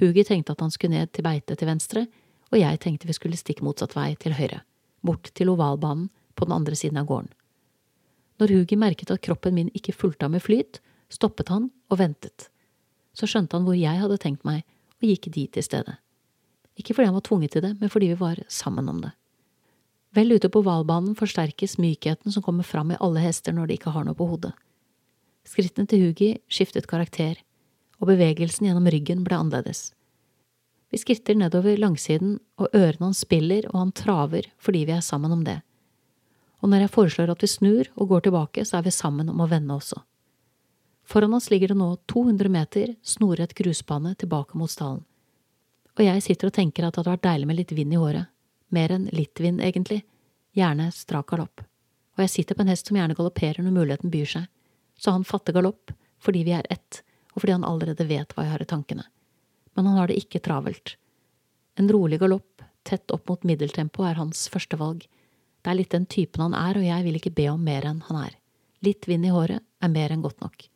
Hugi 0.00 0.24
tenkte 0.26 0.54
at 0.54 0.62
han 0.64 0.72
skulle 0.74 0.98
ned 0.98 1.12
til 1.14 1.24
beitet 1.26 1.60
til 1.60 1.70
venstre, 1.70 2.06
og 2.50 2.58
jeg 2.58 2.80
tenkte 2.82 3.08
vi 3.08 3.16
skulle 3.16 3.38
stikk 3.38 3.62
motsatt 3.62 3.94
vei, 3.94 4.14
til 4.18 4.34
høyre, 4.34 4.62
bort 5.06 5.30
til 5.34 5.52
ovalbanen 5.52 6.08
på 6.34 6.48
den 6.48 6.56
andre 6.56 6.78
siden 6.78 6.98
av 6.98 7.06
gården. 7.10 7.30
Når 8.42 8.50
Hugi 8.50 8.78
merket 8.78 9.12
at 9.14 9.22
kroppen 9.22 9.54
min 9.54 9.70
ikke 9.78 9.94
fulgte 9.94 10.26
av 10.26 10.34
med 10.34 10.42
flyt, 10.42 10.80
stoppet 11.12 11.52
han 11.54 11.70
og 11.92 12.00
ventet. 12.00 12.48
Så 13.14 13.28
skjønte 13.30 13.54
han 13.54 13.66
hvor 13.66 13.78
jeg 13.78 14.00
hadde 14.00 14.18
tenkt 14.18 14.46
meg, 14.46 14.64
og 14.98 15.06
gikk 15.06 15.30
dit 15.34 15.58
i 15.58 15.62
stedet. 15.62 16.00
Ikke 16.74 16.96
fordi 16.96 17.06
han 17.06 17.14
var 17.14 17.22
tvunget 17.28 17.54
til 17.54 17.62
det, 17.62 17.76
men 17.78 17.90
fordi 17.92 18.10
vi 18.10 18.18
var 18.18 18.40
sammen 18.50 18.88
om 18.90 18.98
det. 19.04 19.12
Vel 20.14 20.34
ute 20.34 20.50
på 20.50 20.62
ovalbanen 20.62 21.14
forsterkes 21.18 21.76
mykheten 21.82 22.34
som 22.34 22.42
kommer 22.42 22.66
fram 22.66 22.92
i 22.94 22.98
alle 23.02 23.22
hester 23.22 23.54
når 23.54 23.70
de 23.70 23.78
ikke 23.78 23.94
har 23.94 24.06
noe 24.06 24.18
på 24.18 24.26
hodet. 24.30 24.52
Skrittene 25.46 25.90
til 25.90 26.06
Hugi 26.06 26.30
skiftet 26.50 26.86
karakter, 26.90 27.36
og 28.00 28.08
bevegelsen 28.10 28.68
gjennom 28.68 28.88
ryggen 28.90 29.22
ble 29.26 29.38
annerledes. 29.38 29.92
Vi 30.90 31.00
skritter 31.00 31.36
nedover 31.38 31.78
langsiden, 31.80 32.38
og 32.60 32.70
ørene 32.74 33.08
hans 33.08 33.24
spiller 33.26 33.66
og 33.72 33.78
han 33.80 33.94
traver 33.96 34.50
fordi 34.62 34.84
vi 34.86 34.94
er 34.94 35.02
sammen 35.02 35.32
om 35.34 35.44
det. 35.46 35.60
Og 36.62 36.70
når 36.70 36.84
jeg 36.84 36.94
foreslår 36.94 37.32
at 37.32 37.42
vi 37.42 37.50
snur 37.50 37.90
og 37.94 38.08
går 38.12 38.26
tilbake, 38.26 38.64
så 38.64 38.78
er 38.78 38.86
vi 38.86 38.94
sammen 38.94 39.28
om 39.28 39.42
å 39.42 39.48
vende 39.50 39.74
også. 39.74 40.00
Foran 41.04 41.34
oss 41.36 41.50
ligger 41.52 41.74
det 41.74 41.80
nå 41.80 41.90
200 42.08 42.48
meter 42.48 42.94
snorrett 43.04 43.52
grusbane 43.54 44.14
tilbake 44.16 44.56
mot 44.56 44.70
stallen. 44.70 45.02
Og 45.98 46.06
jeg 46.06 46.22
sitter 46.24 46.48
og 46.48 46.56
tenker 46.56 46.86
at 46.86 46.94
det 46.94 47.02
hadde 47.02 47.18
vært 47.18 47.26
deilig 47.26 47.50
med 47.50 47.58
litt 47.60 47.74
vind 47.76 47.92
i 47.92 48.00
håret 48.00 48.30
mer 48.74 48.94
enn 48.94 49.08
litt 49.14 49.40
vind, 49.40 49.62
egentlig, 49.62 50.02
gjerne 50.54 50.90
strak 50.94 51.30
galopp, 51.32 51.64
og 52.14 52.24
jeg 52.24 52.32
sitter 52.32 52.56
på 52.56 52.64
en 52.64 52.72
hest 52.72 52.90
som 52.90 52.98
gjerne 52.98 53.16
galopperer 53.18 53.64
når 53.64 53.74
muligheten 53.74 54.12
byr 54.12 54.30
seg, 54.36 54.46
så 54.98 55.14
han 55.16 55.26
fatter 55.26 55.56
galopp 55.56 55.92
fordi 56.24 56.44
vi 56.46 56.54
er 56.56 56.66
ett, 56.72 57.02
og 57.34 57.42
fordi 57.42 57.56
han 57.56 57.66
allerede 57.66 58.06
vet 58.08 58.34
hva 58.34 58.46
jeg 58.46 58.54
har 58.54 58.62
i 58.62 58.68
tankene. 58.70 59.06
Men 59.74 59.90
han 59.90 59.98
har 59.98 60.10
det 60.10 60.20
ikke 60.22 60.42
travelt. 60.44 60.96
En 61.78 61.90
rolig 61.90 62.20
galopp, 62.22 62.62
tett 62.86 63.10
opp 63.10 63.28
mot 63.28 63.42
middeltempo, 63.44 64.04
er 64.06 64.20
hans 64.20 64.46
førstevalg. 64.52 65.02
Det 65.64 65.72
er 65.72 65.78
litt 65.78 65.94
den 65.94 66.06
typen 66.06 66.44
han 66.46 66.54
er, 66.54 66.78
og 66.78 66.86
jeg 66.86 67.06
vil 67.06 67.18
ikke 67.18 67.34
be 67.34 67.48
om 67.50 67.64
mer 67.64 67.86
enn 67.88 68.04
han 68.06 68.20
er. 68.26 68.38
Litt 68.84 69.08
vind 69.08 69.26
i 69.26 69.32
håret 69.34 69.64
er 69.82 69.92
mer 69.92 70.12
enn 70.14 70.22
godt 70.22 70.44
nok. 70.44 70.68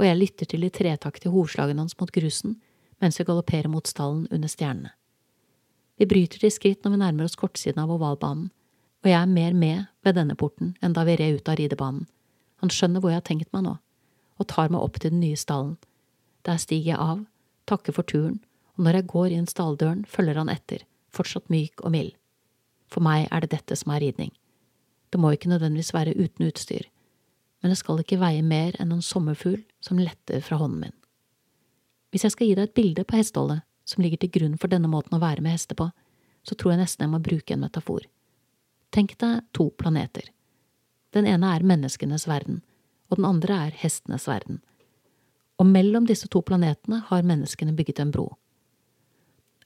Og 0.00 0.06
jeg 0.08 0.18
lytter 0.18 0.50
til 0.50 0.66
de 0.66 0.72
tretaktige 0.74 1.32
hovslagene 1.32 1.84
hans 1.84 1.96
mot 2.00 2.12
grusen 2.12 2.58
mens 3.02 3.18
vi 3.20 3.26
galopperer 3.26 3.68
mot 3.68 3.86
stallen 3.86 4.26
under 4.32 4.48
stjernene. 4.48 4.92
Vi 5.98 6.06
bryter 6.10 6.40
til 6.42 6.50
skritt 6.50 6.82
når 6.82 6.94
vi 6.94 7.00
nærmer 7.02 7.28
oss 7.28 7.38
kortsiden 7.38 7.82
av 7.82 7.92
ovalbanen, 7.94 8.48
og 9.04 9.10
jeg 9.10 9.18
er 9.20 9.30
mer 9.30 9.54
med 9.54 9.84
ved 10.06 10.16
denne 10.18 10.36
porten 10.38 10.72
enn 10.82 10.94
da 10.96 11.04
vi 11.06 11.16
red 11.20 11.38
ut 11.38 11.50
av 11.50 11.58
ridebanen. 11.60 12.06
Han 12.62 12.72
skjønner 12.72 13.02
hvor 13.02 13.12
jeg 13.12 13.20
har 13.20 13.26
tenkt 13.28 13.52
meg 13.52 13.66
nå, 13.66 13.74
og 14.40 14.48
tar 14.50 14.72
meg 14.72 14.80
opp 14.80 14.98
til 14.98 15.12
den 15.12 15.20
nye 15.22 15.38
stallen. 15.38 15.76
Der 16.44 16.60
stiger 16.60 16.94
jeg 16.94 17.00
av, 17.00 17.24
takker 17.68 17.96
for 17.96 18.06
turen, 18.06 18.40
og 18.76 18.86
når 18.86 18.98
jeg 18.98 19.10
går 19.12 19.34
inn 19.36 19.46
stalldøren, 19.48 20.04
følger 20.04 20.40
han 20.40 20.52
etter, 20.52 20.84
fortsatt 21.14 21.50
myk 21.52 21.80
og 21.84 21.94
mild. 21.94 22.12
For 22.92 23.04
meg 23.04 23.28
er 23.30 23.44
det 23.44 23.54
dette 23.54 23.78
som 23.78 23.94
er 23.94 24.02
ridning. 24.04 24.32
Det 25.10 25.20
må 25.20 25.30
ikke 25.32 25.48
nødvendigvis 25.52 25.94
være 25.94 26.16
uten 26.18 26.48
utstyr, 26.48 26.88
men 27.62 27.72
det 27.72 27.78
skal 27.80 28.02
ikke 28.02 28.20
veie 28.20 28.42
mer 28.44 28.76
enn 28.82 28.92
en 28.92 29.04
sommerfugl 29.04 29.62
som 29.80 30.00
letter 30.00 30.42
fra 30.44 30.58
hånden 30.60 30.82
min. 30.82 30.96
Hvis 32.12 32.26
jeg 32.26 32.34
skal 32.34 32.50
gi 32.50 32.56
deg 32.58 32.68
et 32.68 32.76
bilde 32.76 33.04
på 33.08 33.16
hesteholdet, 33.16 33.64
som 33.88 34.02
ligger 34.04 34.20
til 34.20 34.32
grunn 34.34 34.58
for 34.60 34.72
denne 34.72 34.90
måten 34.90 35.16
å 35.16 35.22
være 35.22 35.42
med 35.44 35.56
hester 35.56 35.78
på, 35.78 35.88
så 36.44 36.56
tror 36.58 36.74
jeg 36.74 36.82
nesten 36.82 37.06
jeg 37.06 37.12
må 37.14 37.22
bruke 37.24 37.56
en 37.56 37.64
metafor. 37.64 38.04
Tenk 38.92 39.16
deg 39.20 39.40
to 39.56 39.70
planeter. 39.80 40.28
Den 41.16 41.26
ene 41.30 41.50
er 41.56 41.66
menneskenes 41.66 42.28
verden, 42.28 42.60
og 43.08 43.18
den 43.18 43.28
andre 43.28 43.58
er 43.68 43.80
hestenes 43.80 44.28
verden. 44.28 44.60
Og 45.58 45.66
mellom 45.66 46.06
disse 46.06 46.28
to 46.28 46.42
planetene 46.42 47.02
har 47.08 47.26
menneskene 47.26 47.74
bygget 47.76 48.00
en 48.02 48.10
bro. 48.14 48.32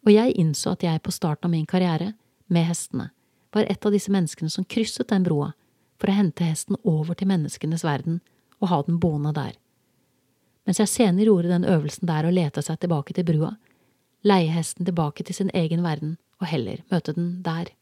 Og 0.07 0.13
jeg 0.13 0.37
innså 0.41 0.75
at 0.77 0.85
jeg 0.85 1.03
på 1.03 1.13
starten 1.13 1.49
av 1.49 1.55
min 1.55 1.67
karriere, 1.67 2.13
med 2.49 2.65
hestene, 2.65 3.11
var 3.53 3.69
et 3.69 3.85
av 3.85 3.93
disse 3.93 4.13
menneskene 4.13 4.51
som 4.53 4.65
krysset 4.65 5.09
den 5.09 5.25
broa 5.25 5.53
for 6.01 6.09
å 6.09 6.17
hente 6.17 6.47
hesten 6.47 6.79
over 6.85 7.17
til 7.19 7.29
menneskenes 7.29 7.85
verden 7.85 8.21
og 8.61 8.71
ha 8.73 8.79
den 8.87 9.01
boende 9.03 9.35
der. 9.37 9.57
Mens 10.69 10.81
jeg 10.81 10.93
senere 10.93 11.31
gjorde 11.31 11.53
den 11.53 11.67
øvelsen 11.69 12.09
der 12.09 12.29
å 12.29 12.33
lete 12.33 12.63
seg 12.65 12.81
tilbake 12.81 13.17
til 13.17 13.27
brua, 13.29 13.55
leie 14.25 14.51
hesten 14.53 14.89
tilbake 14.89 15.25
til 15.25 15.37
sin 15.37 15.53
egen 15.57 15.85
verden 15.85 16.17
og 16.41 16.51
heller 16.51 16.83
møte 16.93 17.15
den 17.17 17.39
der. 17.45 17.73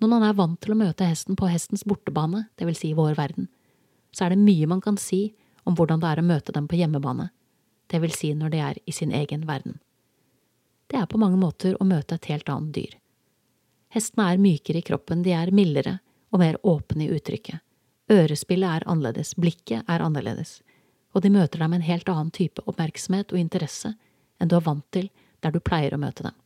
Når 0.00 0.10
man 0.10 0.26
er 0.26 0.36
vant 0.36 0.60
til 0.60 0.74
å 0.74 0.78
møte 0.78 1.06
hesten 1.08 1.38
på 1.38 1.48
hestens 1.48 1.86
bortebane, 1.88 2.46
det 2.58 2.68
vil 2.68 2.76
si 2.76 2.92
vår 2.96 3.16
verden, 3.18 3.48
så 4.14 4.26
er 4.26 4.34
det 4.34 4.44
mye 4.44 4.68
man 4.70 4.82
kan 4.84 4.98
si 5.00 5.34
om 5.64 5.76
hvordan 5.76 6.02
det 6.02 6.10
er 6.10 6.20
å 6.20 6.26
møte 6.26 6.52
dem 6.52 6.68
på 6.68 6.78
hjemmebane, 6.78 7.30
det 7.92 8.00
vil 8.00 8.12
si 8.14 8.32
når 8.34 8.52
de 8.52 8.60
er 8.64 8.80
i 8.86 8.92
sin 8.92 9.12
egen 9.12 9.46
verden. 9.48 9.78
Det 10.88 11.00
er 11.00 11.08
på 11.10 11.20
mange 11.20 11.40
måter 11.40 11.76
å 11.80 11.88
møte 11.88 12.16
et 12.16 12.28
helt 12.32 12.48
annet 12.52 12.74
dyr. 12.76 12.94
Hestene 13.94 14.30
er 14.32 14.42
mykere 14.42 14.80
i 14.80 14.86
kroppen, 14.86 15.22
de 15.22 15.32
er 15.36 15.52
mildere 15.54 15.98
og 16.34 16.40
mer 16.42 16.58
åpne 16.66 17.06
i 17.06 17.12
uttrykket. 17.14 17.62
Ørespillet 18.10 18.68
er 18.68 18.88
annerledes, 18.90 19.32
blikket 19.40 19.88
er 19.88 20.02
annerledes, 20.04 20.58
og 21.14 21.22
de 21.24 21.30
møter 21.32 21.62
deg 21.62 21.70
med 21.70 21.80
en 21.80 21.88
helt 21.88 22.10
annen 22.10 22.32
type 22.34 22.64
oppmerksomhet 22.68 23.32
og 23.32 23.40
interesse 23.40 23.94
enn 24.42 24.50
du 24.50 24.56
er 24.58 24.66
vant 24.66 24.84
til 24.92 25.08
der 25.44 25.54
du 25.54 25.60
pleier 25.62 25.94
å 25.94 26.00
møte 26.00 26.26
dem. 26.26 26.36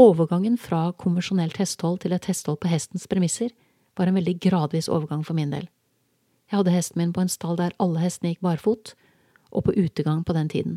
Overgangen 0.00 0.56
fra 0.60 0.90
konvensjonelt 0.98 1.58
hestehold 1.60 2.02
til 2.04 2.14
et 2.16 2.26
hestehold 2.28 2.60
på 2.62 2.70
hestens 2.70 3.08
premisser 3.10 3.52
var 3.98 4.08
en 4.08 4.16
veldig 4.16 4.38
gradvis 4.40 4.88
overgang 4.92 5.24
for 5.24 5.36
min 5.36 5.52
del. 5.52 5.68
Jeg 6.52 6.60
hadde 6.60 6.74
hesten 6.74 7.00
min 7.00 7.14
på 7.16 7.22
en 7.24 7.32
stall 7.32 7.56
der 7.56 7.72
alle 7.80 8.02
hestene 8.02 8.34
gikk 8.34 8.42
barfot, 8.44 8.92
og 9.56 9.64
på 9.64 9.72
utegang 9.72 10.20
på 10.20 10.34
den 10.36 10.50
tiden. 10.52 10.74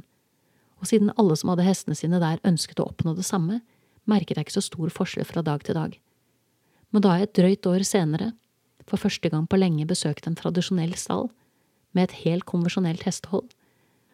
Og 0.79 0.87
siden 0.87 1.11
alle 1.19 1.35
som 1.35 1.51
hadde 1.51 1.65
hestene 1.67 1.97
sine 1.99 2.21
der 2.23 2.39
ønsket 2.47 2.79
å 2.79 2.87
oppnå 2.87 3.11
det 3.17 3.27
samme, 3.27 3.59
merket 4.07 4.39
jeg 4.39 4.47
ikke 4.47 4.55
så 4.55 4.63
stor 4.63 4.93
forskjell 4.95 5.27
fra 5.27 5.43
dag 5.43 5.65
til 5.67 5.75
dag. 5.75 5.97
Men 6.95 7.03
da 7.03 7.17
jeg 7.17 7.27
et 7.27 7.35
drøyt 7.35 7.67
år 7.67 7.83
senere, 7.83 8.31
for 8.87 9.01
første 9.01 9.27
gang 9.33 9.49
på 9.51 9.59
lenge 9.59 9.87
besøkte 9.89 10.31
en 10.31 10.39
tradisjonell 10.39 10.95
stall, 10.95 11.27
med 11.91 12.07
et 12.07 12.17
helt 12.23 12.47
konvensjonelt 12.47 13.03
hestehold, 13.03 13.49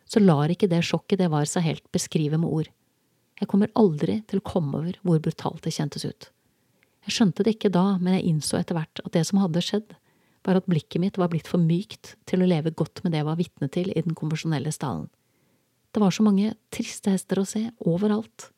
så 0.09 0.21
lar 0.21 0.49
ikke 0.49 0.69
det 0.71 0.81
sjokket 0.85 1.21
det 1.21 1.29
var 1.29 1.45
seg 1.45 1.65
helt 1.67 1.85
beskrive 1.93 2.41
med 2.41 2.49
ord. 2.49 2.69
Jeg 3.37 3.49
kommer 3.53 3.69
aldri 3.77 4.19
til 4.29 4.41
å 4.41 4.45
komme 4.49 4.81
over 4.81 4.97
hvor 5.05 5.21
brutalt 5.21 5.61
det 5.65 5.75
kjentes 5.77 6.05
ut. 6.09 6.31
Jeg 7.05 7.15
skjønte 7.15 7.45
det 7.45 7.55
ikke 7.55 7.73
da, 7.73 7.97
men 8.01 8.17
jeg 8.17 8.33
innså 8.33 8.57
etter 8.57 8.77
hvert 8.77 9.01
at 9.05 9.13
det 9.13 9.23
som 9.29 9.41
hadde 9.41 9.63
skjedd, 9.65 9.93
var 10.45 10.57
at 10.57 10.69
blikket 10.69 11.01
mitt 11.01 11.19
var 11.21 11.29
blitt 11.31 11.49
for 11.49 11.61
mykt 11.61 12.15
til 12.29 12.41
å 12.41 12.49
leve 12.49 12.73
godt 12.73 13.03
med 13.03 13.13
det 13.13 13.21
jeg 13.21 13.29
var 13.29 13.39
vitne 13.39 13.69
til 13.71 13.91
i 13.93 14.01
den 14.01 14.17
konvensjonelle 14.17 14.73
stallen. 14.73 15.09
Det 15.91 16.01
var 16.01 16.13
så 16.15 16.23
mange 16.23 16.53
triste 16.73 17.11
hester 17.11 17.41
å 17.41 17.47
se, 17.47 17.65
overalt. 17.83 18.49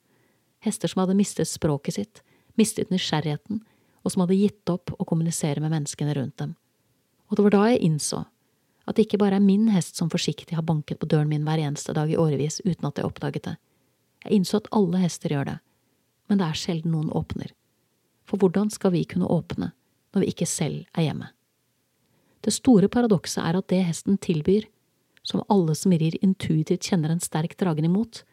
Hester 0.63 0.91
som 0.91 1.03
hadde 1.03 1.17
mistet 1.17 1.49
språket 1.49 1.97
sitt, 1.97 2.21
mistet 2.59 2.93
nysgjerrigheten, 2.93 3.63
og 4.03 4.13
som 4.13 4.23
hadde 4.23 4.37
gitt 4.37 4.69
opp 4.69 4.93
å 4.95 5.07
kommunisere 5.07 5.63
med 5.63 5.73
menneskene 5.73 6.13
rundt 6.15 6.37
dem. 6.39 6.53
Og 7.31 7.37
det 7.37 7.45
var 7.47 7.55
da 7.55 7.65
jeg 7.71 7.83
innså 7.87 8.23
at 8.83 8.97
det 8.97 9.07
ikke 9.07 9.21
bare 9.21 9.39
er 9.39 9.43
min 9.43 9.69
hest 9.71 9.97
som 9.97 10.11
forsiktig 10.11 10.57
har 10.57 10.65
banket 10.67 10.99
på 10.99 11.07
døren 11.09 11.31
min 11.31 11.45
hver 11.47 11.61
eneste 11.63 11.95
dag 11.95 12.11
i 12.11 12.19
årevis 12.19 12.59
uten 12.65 12.89
at 12.89 12.99
jeg 12.99 13.07
oppdaget 13.07 13.47
det. 13.47 13.55
Jeg 14.25 14.39
innså 14.39 14.59
at 14.59 14.71
alle 14.75 14.99
hester 15.03 15.33
gjør 15.33 15.47
det, 15.53 15.59
men 16.27 16.39
det 16.39 16.47
er 16.47 16.59
sjelden 16.59 16.93
noen 16.95 17.11
åpner. 17.15 17.53
For 18.27 18.39
hvordan 18.39 18.71
skal 18.71 18.93
vi 18.95 19.05
kunne 19.07 19.31
åpne 19.31 19.71
når 20.13 20.23
vi 20.23 20.33
ikke 20.35 20.47
selv 20.47 20.83
er 20.93 21.07
hjemme? 21.07 21.31
Det 22.43 22.51
store 22.51 22.89
paradokset 22.91 23.39
er 23.43 23.57
at 23.57 23.69
det 23.71 23.83
hesten 23.87 24.17
tilbyr, 24.19 24.67
som 25.23 25.43
alle 25.47 25.75
som 25.79 25.93
rir 25.95 26.17
intuitivt 26.21 26.89
kjenner 26.89 27.13
en 27.13 27.23
sterk 27.23 27.55
dragen 27.59 27.87
imot, 27.87 28.25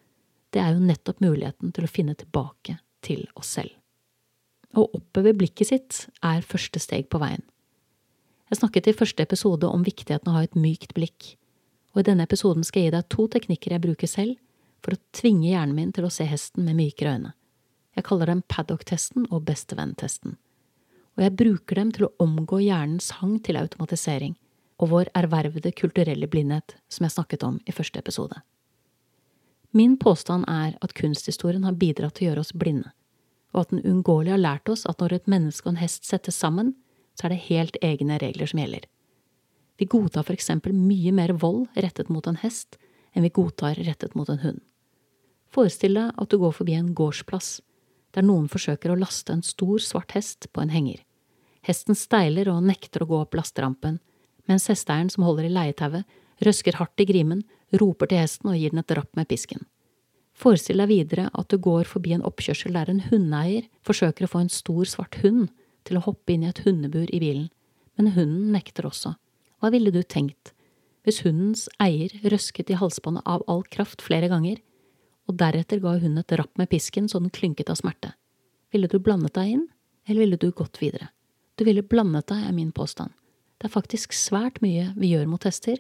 det 0.50 0.58
er 0.58 0.74
jo 0.74 0.82
nettopp 0.82 1.20
muligheten 1.22 1.70
til 1.70 1.86
å 1.86 1.90
finne 1.90 2.16
tilbake 2.18 2.80
til 3.06 3.28
oss 3.38 3.54
selv. 3.58 3.70
Å 4.74 4.86
oppøve 4.98 5.34
blikket 5.34 5.70
sitt 5.70 6.00
er 6.26 6.46
første 6.46 6.82
steg 6.82 7.08
på 7.10 7.20
veien. 7.22 7.42
Jeg 8.50 8.58
snakket 8.58 8.90
i 8.90 8.96
første 8.98 9.22
episode 9.22 9.70
om 9.70 9.86
viktigheten 9.86 10.30
av 10.30 10.34
å 10.34 10.40
ha 10.40 10.46
et 10.46 10.58
mykt 10.58 10.94
blikk, 10.96 11.36
og 11.94 12.02
i 12.02 12.06
denne 12.06 12.26
episoden 12.26 12.66
skal 12.66 12.82
jeg 12.82 12.90
gi 12.90 12.96
deg 12.96 13.10
to 13.14 13.26
teknikker 13.30 13.74
jeg 13.74 13.84
bruker 13.86 14.10
selv 14.10 14.38
for 14.82 14.96
å 14.96 15.02
tvinge 15.14 15.52
hjernen 15.52 15.76
min 15.76 15.92
til 15.94 16.06
å 16.06 16.10
se 16.10 16.26
hesten 16.26 16.66
med 16.66 16.78
mykere 16.78 17.14
øyne. 17.14 17.32
Jeg 17.94 18.06
kaller 18.06 18.30
dem 18.30 18.42
paddock-testen 18.50 19.26
og 19.30 19.44
bestevenn-testen, 19.46 20.36
og 21.20 21.26
jeg 21.26 21.36
bruker 21.36 21.76
dem 21.76 21.90
til 21.92 22.06
å 22.06 22.14
omgå 22.24 22.62
hjernens 22.64 23.10
hang 23.18 23.34
til 23.44 23.58
automatisering 23.60 24.38
og 24.80 24.88
vår 24.88 25.10
ervervede 25.20 25.74
kulturelle 25.76 26.24
blindhet 26.32 26.78
som 26.88 27.04
jeg 27.04 27.12
snakket 27.12 27.42
om 27.44 27.58
i 27.68 27.74
første 27.76 28.00
episode. 28.00 28.38
Min 29.76 29.98
påstand 30.00 30.48
er 30.48 30.78
at 30.80 30.94
kunsthistorien 30.96 31.66
har 31.68 31.76
bidratt 31.76 32.16
til 32.16 32.24
å 32.24 32.30
gjøre 32.30 32.44
oss 32.46 32.54
blinde, 32.56 32.88
og 33.52 33.66
at 33.66 33.74
den 33.74 33.84
uunngåelig 33.84 34.32
har 34.32 34.40
lært 34.40 34.72
oss 34.72 34.86
at 34.88 35.04
når 35.04 35.18
et 35.18 35.28
menneske 35.28 35.68
og 35.68 35.74
en 35.74 35.82
hest 35.82 36.08
settes 36.08 36.40
sammen, 36.40 36.72
så 37.12 37.28
er 37.28 37.34
det 37.34 37.44
helt 37.50 37.76
egne 37.84 38.16
regler 38.22 38.48
som 38.48 38.62
gjelder. 38.62 38.88
Vi 39.76 39.90
godtar 39.92 40.24
for 40.24 40.32
eksempel 40.32 40.72
mye 40.72 41.12
mer 41.12 41.34
vold 41.36 41.68
rettet 41.76 42.08
mot 42.08 42.24
en 42.24 42.40
hest 42.40 42.80
enn 43.12 43.28
vi 43.28 43.34
godtar 43.36 43.76
rettet 43.84 44.16
mot 44.16 44.32
en 44.32 44.40
hund. 44.40 44.64
Forestill 45.52 46.00
deg 46.00 46.16
at 46.16 46.32
du 46.32 46.40
går 46.40 46.56
forbi 46.56 46.78
en 46.78 46.94
gårdsplass, 46.96 47.58
der 48.16 48.24
noen 48.24 48.48
forsøker 48.48 48.94
å 48.94 48.98
laste 48.98 49.36
en 49.36 49.44
stor, 49.44 49.76
svart 49.84 50.16
hest 50.16 50.48
på 50.54 50.64
en 50.64 50.72
henger. 50.72 51.04
Hesten 51.70 51.94
steiler 51.94 52.48
og 52.50 52.64
nekter 52.66 53.04
å 53.04 53.06
gå 53.06 53.18
opp 53.22 53.36
lasterampen, 53.38 54.00
mens 54.50 54.66
hesteeieren 54.66 55.10
som 55.12 55.22
holder 55.22 55.46
i 55.46 55.52
leietauet, 55.54 56.06
røsker 56.42 56.80
hardt 56.80 57.02
i 57.02 57.06
grimen, 57.06 57.44
roper 57.78 58.10
til 58.10 58.18
hesten 58.18 58.50
og 58.50 58.56
gir 58.58 58.72
den 58.72 58.82
et 58.82 58.94
rapp 58.98 59.12
med 59.14 59.28
pisken. 59.30 59.62
Forestill 60.34 60.80
deg 60.80 60.90
videre 60.90 61.28
at 61.36 61.52
du 61.52 61.60
går 61.62 61.86
forbi 61.86 62.14
en 62.16 62.24
oppkjørsel 62.26 62.74
der 62.74 62.90
en 62.90 63.02
hundeeier 63.10 63.68
forsøker 63.86 64.26
å 64.26 64.30
få 64.32 64.42
en 64.42 64.50
stor, 64.52 64.82
svart 64.88 65.20
hund 65.22 65.50
til 65.86 65.98
å 65.98 66.04
hoppe 66.08 66.34
inn 66.34 66.46
i 66.46 66.50
et 66.50 66.62
hundebur 66.64 67.12
i 67.12 67.20
bilen, 67.22 67.50
men 67.94 68.14
hunden 68.16 68.50
nekter 68.56 68.88
også. 68.88 69.14
Hva 69.60 69.70
ville 69.74 69.92
du 69.94 70.00
tenkt 70.02 70.54
hvis 71.06 71.22
hundens 71.24 71.68
eier 71.80 72.12
røsket 72.32 72.72
i 72.72 72.80
halsbåndet 72.80 73.24
av 73.28 73.44
all 73.48 73.62
kraft 73.72 74.02
flere 74.04 74.28
ganger, 74.32 74.58
og 75.28 75.38
deretter 75.38 75.80
ga 75.80 75.94
hunden 76.00 76.24
et 76.24 76.34
rapp 76.40 76.58
med 76.58 76.72
pisken 76.72 77.06
så 77.08 77.22
den 77.22 77.32
klynket 77.32 77.70
av 77.70 77.78
smerte? 77.78 78.16
Ville 78.74 78.90
du 78.90 78.98
blandet 78.98 79.36
deg 79.38 79.54
inn, 79.54 79.66
eller 80.08 80.24
ville 80.24 80.40
du 80.40 80.50
gått 80.50 80.80
videre? 80.82 81.12
Du 81.60 81.66
ville 81.68 81.84
blandet 81.84 82.30
deg, 82.32 82.40
er 82.48 82.56
min 82.56 82.70
påstand. 82.72 83.12
Det 83.60 83.68
er 83.68 83.74
faktisk 83.74 84.14
svært 84.16 84.62
mye 84.64 84.94
vi 84.96 85.10
gjør 85.12 85.26
mot 85.28 85.44
hester 85.44 85.76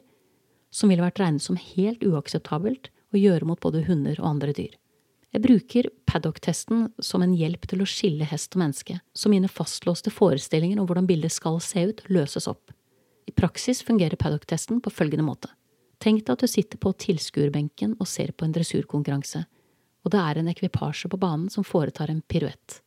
som 0.68 0.90
ville 0.92 1.00
vært 1.00 1.22
regnet 1.22 1.40
som 1.40 1.56
helt 1.56 2.02
uakseptabelt 2.04 2.90
å 3.14 3.16
gjøre 3.16 3.48
mot 3.48 3.62
både 3.64 3.86
hunder 3.86 4.18
og 4.20 4.26
andre 4.28 4.52
dyr. 4.58 4.74
Jeg 5.32 5.40
bruker 5.46 5.88
paddock-testen 6.10 6.90
som 7.00 7.24
en 7.24 7.32
hjelp 7.32 7.64
til 7.70 7.80
å 7.80 7.88
skille 7.88 8.28
hest 8.28 8.58
og 8.58 8.64
menneske, 8.64 8.98
så 9.16 9.32
mine 9.32 9.48
fastlåste 9.48 10.12
forestillinger 10.12 10.82
om 10.82 10.90
hvordan 10.90 11.08
bildet 11.08 11.32
skal 11.32 11.56
se 11.64 11.86
ut, 11.88 12.04
løses 12.12 12.50
opp. 12.50 12.74
I 13.24 13.32
praksis 13.32 13.80
fungerer 13.86 14.20
paddock-testen 14.20 14.82
på 14.84 14.92
følgende 14.92 15.24
måte. 15.24 15.48
Tenk 15.96 16.26
deg 16.26 16.34
at 16.34 16.44
du 16.44 16.50
sitter 16.50 16.82
på 16.82 16.92
tilskuerbenken 17.06 17.96
og 17.96 18.10
ser 18.10 18.34
på 18.36 18.44
en 18.44 18.52
dressurkonkurranse, 18.52 19.46
og 20.04 20.12
det 20.12 20.20
er 20.28 20.44
en 20.44 20.52
ekvipasje 20.52 21.08
på 21.08 21.24
banen 21.24 21.48
som 21.48 21.64
foretar 21.64 22.12
en 22.12 22.20
piruett. 22.20 22.82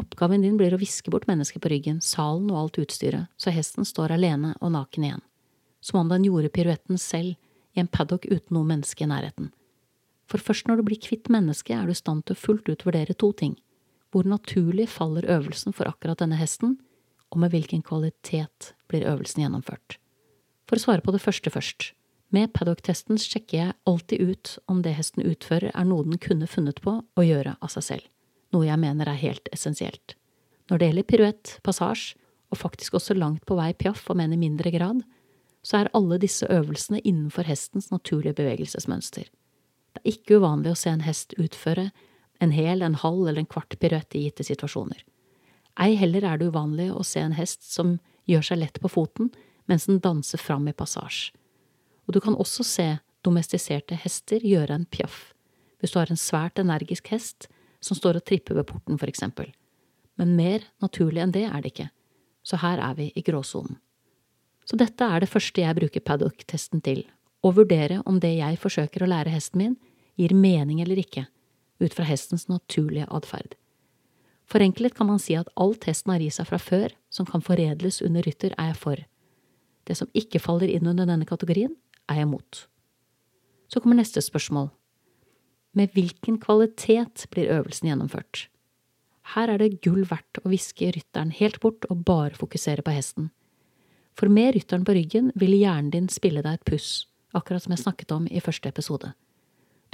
Oppgaven 0.00 0.42
din 0.42 0.56
blir 0.56 0.72
å 0.74 0.80
viske 0.80 1.12
bort 1.12 1.28
mennesket 1.28 1.62
på 1.62 1.70
ryggen, 1.72 2.00
salen 2.00 2.48
og 2.50 2.64
alt 2.64 2.80
utstyret, 2.82 3.28
så 3.36 3.52
hesten 3.52 3.84
står 3.84 4.16
alene 4.16 4.54
og 4.60 4.72
naken 4.74 5.06
igjen 5.06 5.26
som 5.80 6.00
om 6.00 6.08
den 6.08 6.24
gjorde 6.24 6.48
piruetten 6.48 6.98
selv 6.98 7.34
i 7.72 7.80
en 7.80 7.88
paddock 7.88 8.26
uten 8.28 8.54
noe 8.56 8.68
menneske 8.68 9.04
i 9.04 9.08
nærheten. 9.08 9.50
For 10.30 10.42
først 10.42 10.68
når 10.68 10.80
du 10.80 10.86
blir 10.86 11.00
kvitt 11.02 11.30
mennesket, 11.32 11.74
er 11.76 11.88
du 11.88 11.94
i 11.94 11.98
stand 11.98 12.26
til 12.26 12.36
å 12.36 12.40
fullt 12.40 12.68
ut 12.70 12.84
vurdere 12.86 13.16
to 13.18 13.32
ting. 13.32 13.56
Hvor 14.10 14.26
naturlig 14.26 14.88
faller 14.90 15.26
øvelsen 15.26 15.74
for 15.74 15.90
akkurat 15.90 16.20
denne 16.22 16.38
hesten, 16.38 16.76
og 17.30 17.42
med 17.42 17.54
hvilken 17.54 17.82
kvalitet 17.86 18.72
blir 18.90 19.06
øvelsen 19.06 19.44
gjennomført. 19.44 19.98
For 20.66 20.78
å 20.78 20.82
svare 20.82 21.02
på 21.02 21.14
det 21.14 21.22
første 21.22 21.50
først. 21.50 21.92
Med 22.30 22.52
paddock-testen 22.54 23.18
sjekker 23.18 23.56
jeg 23.58 23.76
alltid 23.90 24.22
ut 24.22 24.52
om 24.70 24.82
det 24.84 24.94
hesten 24.98 25.26
utfører 25.26 25.72
er 25.74 25.86
noe 25.86 26.06
den 26.06 26.18
kunne 26.22 26.46
funnet 26.50 26.78
på 26.82 27.00
å 27.02 27.26
gjøre 27.26 27.56
av 27.58 27.72
seg 27.74 27.86
selv, 27.86 28.06
noe 28.54 28.66
jeg 28.66 28.80
mener 28.80 29.08
er 29.08 29.20
helt 29.20 29.48
essensielt. 29.54 30.16
Når 30.70 30.78
det 30.78 30.88
gjelder 30.90 31.08
piruett, 31.10 31.54
passasje, 31.66 32.16
og 32.50 32.58
faktisk 32.58 32.96
også 32.98 33.14
langt 33.14 33.44
på 33.46 33.54
vei 33.54 33.70
piaff, 33.78 34.08
om 34.10 34.18
enn 34.18 34.32
i 34.34 34.38
mindre 34.40 34.72
grad, 34.74 35.04
så 35.62 35.80
er 35.80 35.90
alle 35.94 36.18
disse 36.18 36.48
øvelsene 36.50 36.98
innenfor 37.06 37.46
hestens 37.46 37.92
naturlige 37.92 38.34
bevegelsesmønster. 38.40 39.28
Det 39.94 40.02
er 40.02 40.10
ikke 40.10 40.40
uvanlig 40.40 40.72
å 40.72 40.78
se 40.78 40.90
en 40.90 41.04
hest 41.06 41.36
utføre 41.38 41.90
en 42.40 42.54
hel, 42.56 42.82
en 42.82 42.96
halv 42.96 43.28
eller 43.28 43.44
en 43.44 43.50
kvart 43.50 43.76
piruett 43.78 44.16
i 44.16 44.24
gitte 44.24 44.46
situasjoner. 44.46 45.02
Ei 45.80 45.94
heller 46.00 46.24
er 46.26 46.40
det 46.40 46.48
uvanlig 46.50 46.88
å 46.92 47.04
se 47.06 47.20
en 47.22 47.36
hest 47.36 47.62
som 47.68 47.98
gjør 48.28 48.46
seg 48.50 48.62
lett 48.62 48.80
på 48.80 48.90
foten 48.90 49.30
mens 49.70 49.86
den 49.86 50.00
danser 50.02 50.40
fram 50.40 50.66
i 50.68 50.74
passasje. 50.76 51.34
Og 52.08 52.16
du 52.16 52.20
kan 52.24 52.34
også 52.34 52.64
se 52.66 52.88
domestiserte 53.22 53.94
hester 54.00 54.42
gjøre 54.42 54.80
en 54.80 54.88
piaff, 54.90 55.34
hvis 55.78 55.92
du 55.92 56.00
har 56.00 56.10
en 56.10 56.18
svært 56.18 56.58
energisk 56.58 57.12
hest 57.12 57.46
som 57.80 57.96
står 57.96 58.20
og 58.20 58.26
tripper 58.28 58.58
ved 58.58 58.68
porten, 58.68 58.98
for 59.00 59.10
eksempel. 59.10 59.50
Men 60.20 60.36
mer 60.36 60.66
naturlig 60.84 61.22
enn 61.24 61.32
det 61.34 61.46
er 61.48 61.62
det 61.62 61.72
ikke, 61.72 61.88
så 62.44 62.60
her 62.60 62.82
er 62.84 62.96
vi 62.98 63.10
i 63.16 63.24
gråsonen. 63.24 63.78
Så 64.68 64.76
dette 64.78 65.02
er 65.02 65.22
det 65.22 65.30
første 65.30 65.62
jeg 65.64 65.76
bruker 65.76 66.04
paddock-testen 66.04 66.82
til, 66.84 67.06
å 67.42 67.52
vurdere 67.56 68.02
om 68.06 68.20
det 68.20 68.36
jeg 68.36 68.60
forsøker 68.60 69.02
å 69.02 69.08
lære 69.10 69.32
hesten 69.32 69.62
min, 69.62 69.76
gir 70.20 70.34
mening 70.36 70.82
eller 70.84 71.00
ikke, 71.00 71.24
ut 71.80 71.96
fra 71.96 72.04
hestens 72.04 72.46
naturlige 72.50 73.08
atferd. 73.08 73.56
Forenklet 74.50 74.96
kan 74.98 75.08
man 75.08 75.22
si 75.22 75.36
at 75.38 75.48
alt 75.56 75.86
hesten 75.88 76.12
har 76.12 76.22
i 76.22 76.30
seg 76.34 76.48
fra 76.48 76.58
før 76.60 76.92
som 77.12 77.26
kan 77.26 77.42
foredles 77.42 78.00
under 78.04 78.24
rytter, 78.26 78.54
er 78.58 78.72
jeg 78.72 78.80
for. 78.82 79.02
Det 79.86 79.96
som 79.96 80.10
ikke 80.14 80.42
faller 80.42 80.70
inn 80.70 80.86
under 80.90 81.08
denne 81.08 81.26
kategorien, 81.26 81.72
er 82.10 82.20
jeg 82.20 82.28
mot. 82.30 82.64
Så 83.70 83.80
kommer 83.80 84.00
neste 84.00 84.22
spørsmål. 84.22 84.68
Med 85.72 85.92
hvilken 85.94 86.40
kvalitet 86.42 87.26
blir 87.30 87.50
øvelsen 87.54 87.90
gjennomført? 87.90 88.48
Her 89.34 89.52
er 89.52 89.60
det 89.62 89.80
gull 89.84 90.02
verdt 90.08 90.40
å 90.42 90.50
viske 90.50 90.88
rytteren 90.96 91.30
helt 91.30 91.60
bort 91.62 91.86
og 91.92 92.02
bare 92.08 92.34
fokusere 92.34 92.82
på 92.82 92.94
hesten. 92.94 93.28
For 94.18 94.26
med 94.26 94.56
rytteren 94.56 94.84
på 94.84 94.96
ryggen 94.96 95.30
vil 95.38 95.54
hjernen 95.54 95.92
din 95.94 96.08
spille 96.10 96.42
deg 96.42 96.58
et 96.58 96.66
puss, 96.66 97.06
akkurat 97.36 97.62
som 97.62 97.74
jeg 97.76 97.84
snakket 97.84 98.14
om 98.16 98.26
i 98.26 98.42
første 98.42 98.68
episode. 98.72 99.12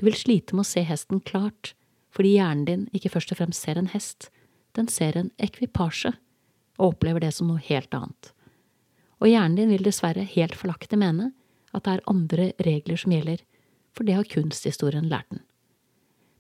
Du 0.00 0.06
vil 0.08 0.16
slite 0.16 0.56
med 0.56 0.64
å 0.64 0.70
se 0.70 0.80
hesten 0.88 1.20
klart, 1.20 1.74
fordi 2.08 2.38
hjernen 2.38 2.64
din 2.68 2.86
ikke 2.96 3.12
først 3.12 3.34
og 3.34 3.42
fremst 3.42 3.66
ser 3.66 3.76
en 3.76 3.92
hest, 3.92 4.30
den 4.76 4.88
ser 4.88 5.18
en 5.20 5.28
ekvipasje, 5.36 6.14
og 6.80 6.94
opplever 6.94 7.20
det 7.24 7.34
som 7.36 7.48
noe 7.50 7.60
helt 7.68 7.92
annet. 7.96 8.32
Og 9.20 9.28
hjernen 9.28 9.56
din 9.60 9.72
vil 9.72 9.84
dessverre 9.84 10.24
helt 10.28 10.56
forlaktig 10.56 10.98
mene 11.00 11.30
at 11.76 11.84
det 11.84 11.98
er 11.98 12.08
andre 12.08 12.48
regler 12.64 13.00
som 13.00 13.12
gjelder, 13.12 13.44
for 13.96 14.08
det 14.08 14.16
har 14.16 14.28
kunsthistorien 14.32 15.08
lært 15.12 15.28
den. 15.32 15.45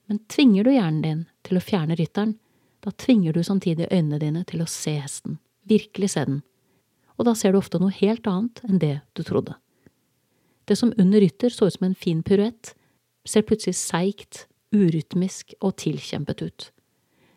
Men 0.06 0.20
tvinger 0.30 0.64
du 0.64 0.72
hjernen 0.72 1.02
din 1.02 1.22
til 1.46 1.58
å 1.58 1.64
fjerne 1.64 1.96
rytteren, 1.98 2.36
da 2.84 2.92
tvinger 2.94 3.34
du 3.34 3.42
samtidig 3.42 3.88
øynene 3.90 4.20
dine 4.22 4.44
til 4.46 4.62
å 4.62 4.68
se 4.70 4.94
hesten, 5.00 5.40
virkelig 5.66 6.12
se 6.14 6.24
den, 6.28 6.42
og 7.16 7.26
da 7.26 7.34
ser 7.34 7.52
du 7.52 7.58
ofte 7.58 7.80
noe 7.80 7.94
helt 7.96 8.26
annet 8.30 8.60
enn 8.68 8.80
det 8.82 8.98
du 9.16 9.24
trodde. 9.26 9.56
Det 10.66 10.76
som 10.78 10.92
under 10.98 11.22
rytter 11.22 11.50
så 11.50 11.66
ut 11.66 11.76
som 11.76 11.88
en 11.88 11.98
fin 11.98 12.22
piruett, 12.26 12.74
ser 13.26 13.46
plutselig 13.46 13.78
seigt, 13.78 14.46
urytmisk 14.74 15.54
og 15.60 15.76
tilkjempet 15.82 16.42
ut. 16.42 16.70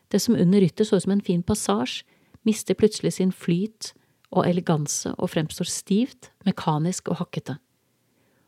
Det 0.10 0.22
som 0.22 0.36
under 0.36 0.62
rytter 0.62 0.86
så 0.86 0.98
ut 0.98 1.06
som 1.06 1.14
en 1.14 1.26
fin 1.26 1.44
passasje, 1.46 2.06
mister 2.48 2.74
plutselig 2.78 3.14
sin 3.18 3.32
flyt 3.36 3.92
og 4.32 4.48
eleganse 4.48 5.12
og 5.18 5.32
fremstår 5.34 5.68
stivt, 5.70 6.32
mekanisk 6.46 7.10
og 7.12 7.20
hakkete. 7.22 7.58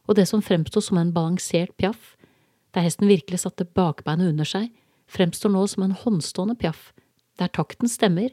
Og 0.09 0.17
det 0.17 0.27
som 0.29 0.41
fremsto 0.41 0.81
som 0.81 0.97
en 0.97 1.13
balansert 1.13 1.73
piaff, 1.77 2.15
der 2.75 2.85
hesten 2.85 3.09
virkelig 3.09 3.41
satte 3.43 3.67
bakbeinet 3.67 4.31
under 4.31 4.47
seg, 4.47 4.69
fremstår 5.11 5.51
nå 5.51 5.65
som 5.67 5.83
en 5.85 5.97
håndstående 5.97 6.55
piaff, 6.59 6.91
der 7.39 7.51
takten 7.51 7.89
stemmer, 7.91 8.31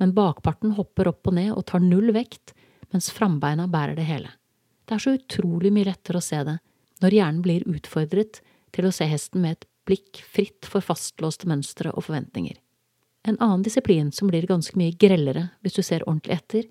men 0.00 0.14
bakparten 0.16 0.74
hopper 0.78 1.10
opp 1.10 1.28
og 1.28 1.36
ned 1.36 1.52
og 1.54 1.66
tar 1.70 1.82
null 1.84 2.12
vekt, 2.16 2.54
mens 2.92 3.10
frambeina 3.12 3.66
bærer 3.70 3.98
det 3.98 4.08
hele. 4.08 4.32
Det 4.84 4.96
er 4.96 5.04
så 5.04 5.14
utrolig 5.16 5.72
mye 5.72 5.88
lettere 5.88 6.20
å 6.20 6.24
se 6.24 6.40
det 6.46 6.58
når 7.02 7.16
hjernen 7.16 7.44
blir 7.44 7.64
utfordret 7.68 8.40
til 8.74 8.86
å 8.86 8.92
se 8.94 9.06
hesten 9.08 9.42
med 9.42 9.56
et 9.56 9.66
blikk 9.88 10.22
fritt 10.24 10.68
for 10.68 10.84
fastlåste 10.84 11.48
mønstre 11.50 11.92
og 11.92 12.06
forventninger. 12.06 12.56
En 13.24 13.38
annen 13.40 13.64
disiplin 13.64 14.10
som 14.12 14.28
blir 14.28 14.46
ganske 14.48 14.76
mye 14.78 14.94
grellere 15.00 15.48
hvis 15.64 15.76
du 15.76 15.82
ser 15.84 16.04
ordentlig 16.06 16.38
etter, 16.38 16.66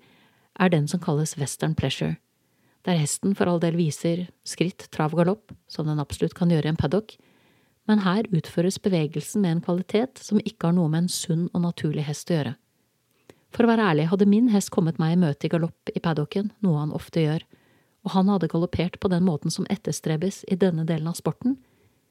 er 0.54 0.70
den 0.70 0.86
som 0.90 1.02
kalles 1.02 1.36
western 1.38 1.74
pleasure, 1.74 2.16
der 2.84 3.00
hesten 3.00 3.34
for 3.36 3.48
all 3.48 3.60
del 3.62 3.78
viser 3.78 4.26
skritt, 4.44 4.88
trav 4.92 5.14
galopp, 5.16 5.54
som 5.68 5.88
den 5.88 6.02
absolutt 6.02 6.36
kan 6.36 6.52
gjøre 6.52 6.68
i 6.68 6.74
en 6.74 6.80
paddock, 6.80 7.16
men 7.88 8.04
her 8.04 8.28
utføres 8.32 8.80
bevegelsen 8.80 9.44
med 9.44 9.56
en 9.56 9.64
kvalitet 9.64 10.20
som 10.20 10.40
ikke 10.40 10.68
har 10.68 10.76
noe 10.76 10.90
med 10.92 11.04
en 11.04 11.12
sunn 11.12 11.48
og 11.52 11.64
naturlig 11.64 12.06
hest 12.08 12.30
å 12.30 12.38
gjøre. 12.38 12.54
For 13.54 13.64
å 13.64 13.70
være 13.70 13.90
ærlig, 13.92 14.08
hadde 14.10 14.28
min 14.28 14.48
hest 14.50 14.72
kommet 14.74 14.98
meg 14.98 15.14
i 15.14 15.20
møte 15.20 15.46
i 15.46 15.52
galopp 15.52 15.92
i 15.94 16.02
paddocken, 16.02 16.50
noe 16.64 16.80
han 16.80 16.94
ofte 16.96 17.22
gjør, 17.22 17.44
og 18.04 18.16
han 18.16 18.32
hadde 18.32 18.50
galoppert 18.52 18.98
på 19.00 19.10
den 19.12 19.24
måten 19.24 19.52
som 19.52 19.68
etterstrebes 19.72 20.42
i 20.50 20.58
denne 20.60 20.84
delen 20.88 21.08
av 21.08 21.16
sporten, 21.20 21.58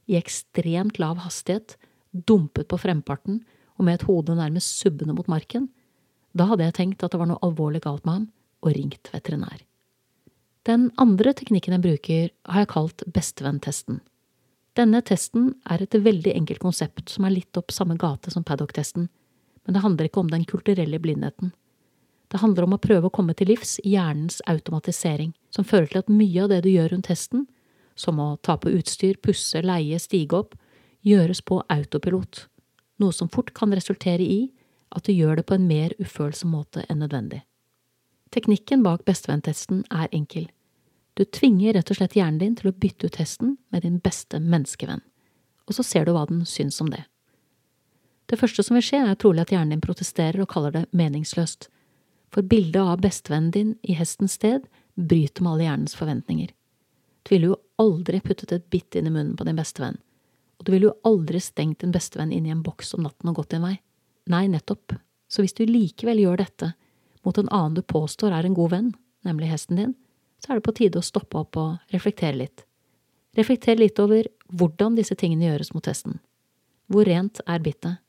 i 0.09 0.17
ekstremt 0.19 0.99
lav 1.01 1.21
hastighet, 1.23 1.77
dumpet 2.13 2.69
på 2.69 2.79
fremparten 2.81 3.41
og 3.77 3.85
med 3.87 3.97
et 3.97 4.07
hode 4.07 4.35
nærmest 4.37 4.77
subbende 4.79 5.15
mot 5.17 5.29
marken, 5.31 5.69
da 6.33 6.47
hadde 6.49 6.65
jeg 6.65 6.77
tenkt 6.79 7.05
at 7.05 7.13
det 7.13 7.21
var 7.21 7.29
noe 7.29 7.41
alvorlig 7.45 7.83
galt 7.83 8.05
med 8.07 8.13
ham, 8.13 8.25
og 8.63 8.73
ringt 8.77 9.09
veterinær. 9.13 9.61
Den 10.63 10.91
andre 10.95 11.33
teknikken 11.35 11.75
jeg 11.75 11.83
bruker, 11.83 12.29
har 12.47 12.63
jeg 12.63 12.71
kalt 12.71 13.03
bestevenntesten. 13.11 13.97
Denne 14.79 15.01
testen 15.05 15.51
er 15.69 15.83
et 15.83 15.97
veldig 16.05 16.31
enkelt 16.33 16.63
konsept 16.63 17.11
som 17.11 17.27
er 17.27 17.35
litt 17.35 17.59
opp 17.59 17.73
samme 17.75 17.97
gate 17.99 18.31
som 18.31 18.45
paddock-testen, 18.47 19.09
men 19.65 19.75
det 19.75 19.83
handler 19.83 20.07
ikke 20.07 20.23
om 20.23 20.31
den 20.31 20.47
kulturelle 20.47 21.01
blindheten. 21.03 21.51
Det 22.31 22.39
handler 22.41 22.65
om 22.65 22.77
å 22.77 22.81
prøve 22.81 23.11
å 23.11 23.13
komme 23.13 23.35
til 23.37 23.51
livs 23.51 23.75
hjernens 23.83 24.39
automatisering, 24.49 25.35
som 25.51 25.67
fører 25.67 25.91
til 25.91 26.01
at 26.01 26.09
mye 26.09 26.45
av 26.45 26.49
det 26.49 26.63
du 26.65 26.71
gjør 26.71 26.95
rundt 26.95 27.11
hesten, 27.11 27.45
som 27.99 28.23
å 28.23 28.31
ta 28.41 28.55
på 28.57 28.71
utstyr, 28.73 29.19
pusse, 29.21 29.61
leie, 29.61 29.99
stige 30.01 30.39
opp, 30.39 30.55
gjøres 31.03 31.43
på 31.45 31.59
autopilot, 31.69 32.47
noe 33.03 33.13
som 33.13 33.29
fort 33.29 33.51
kan 33.53 33.75
resultere 33.75 34.23
i 34.23 34.45
at 34.95 35.05
du 35.05 35.13
gjør 35.13 35.41
det 35.41 35.49
på 35.49 35.59
en 35.59 35.67
mer 35.67 35.93
ufølsom 35.99 36.55
måte 36.55 36.87
enn 36.87 37.03
nødvendig. 37.03 37.43
Teknikken 38.33 38.81
bak 38.81 39.03
bestevenntesten 39.05 39.83
er 39.93 40.09
enkel. 40.11 40.47
Du 41.13 41.21
tvinger 41.25 41.75
rett 41.77 41.91
og 41.93 41.99
slett 41.99 42.15
hjernen 42.17 42.39
din 42.41 42.55
til 42.57 42.71
å 42.71 42.73
bytte 42.73 43.05
ut 43.05 43.19
hesten 43.21 43.57
med 43.69 43.85
din 43.85 43.99
beste 44.01 44.39
menneskevenn, 44.41 45.03
og 45.69 45.77
så 45.77 45.85
ser 45.85 46.07
du 46.07 46.15
hva 46.15 46.23
den 46.25 46.41
syns 46.49 46.81
om 46.81 46.89
det. 46.89 47.03
Det 48.25 48.39
første 48.41 48.65
som 48.65 48.79
vil 48.79 48.85
skje, 48.87 49.03
er 49.05 49.19
trolig 49.21 49.43
at 49.43 49.53
hjernen 49.53 49.75
din 49.75 49.85
protesterer 49.85 50.41
og 50.41 50.49
kaller 50.49 50.73
det 50.73 50.83
meningsløst, 50.97 51.69
for 52.33 52.41
bildet 52.49 52.81
av 52.81 53.03
bestevennen 53.03 53.53
din 53.53 53.75
i 53.85 53.93
hestens 53.99 54.39
sted 54.39 54.65
bryter 54.97 55.45
med 55.45 55.53
alle 55.53 55.67
hjernens 55.67 55.97
forventninger. 55.99 56.49
Du 57.23 57.35
ville 57.35 57.51
jo 57.51 57.61
aldri 57.77 58.17
puttet 58.23 58.55
et 58.55 58.69
bitt 58.73 58.97
inn 58.97 59.11
i 59.11 59.13
munnen 59.13 59.37
på 59.37 59.45
din 59.45 59.59
bestevenn, 59.61 60.01
og 60.57 60.65
du 60.65 60.73
ville 60.73 60.89
jo 60.89 60.97
aldri 61.05 61.37
stengt 61.43 61.85
din 61.85 61.93
bestevenn 61.93 62.33
inn 62.33 62.49
i 62.49 62.55
en 62.55 62.65
boks 62.65 62.95
om 62.97 63.05
natten 63.05 63.29
og 63.29 63.43
gått 63.43 63.53
din 63.53 63.67
vei. 63.67 63.75
Nei, 64.33 64.47
nettopp, 64.49 64.97
så 65.29 65.45
hvis 65.45 65.53
du 65.53 65.67
likevel 65.69 66.23
gjør 66.23 66.41
dette 66.41 66.73
mot 67.23 67.37
en 67.37 67.49
annen 67.49 67.77
du 67.77 67.81
påstår 67.81 68.35
er 68.35 68.45
en 68.45 68.57
god 68.57 68.71
venn, 68.71 68.91
nemlig 69.23 69.51
hesten 69.51 69.79
din, 69.79 69.95
så 70.43 70.51
er 70.51 70.59
det 70.59 70.67
på 70.67 70.75
tide 70.75 70.99
å 70.99 71.05
stoppe 71.05 71.39
opp 71.39 71.57
og 71.59 71.93
reflektere 71.93 72.35
litt. 72.35 72.65
Reflekter 73.37 73.79
litt 73.79 73.99
over 73.99 74.27
hvordan 74.53 74.97
disse 74.99 75.15
tingene 75.17 75.47
gjøres 75.47 75.71
mot 75.73 75.87
hesten. 75.89 76.19
Hvor 76.91 77.07
rent 77.07 77.39
er 77.47 77.63
bittet? 77.63 78.01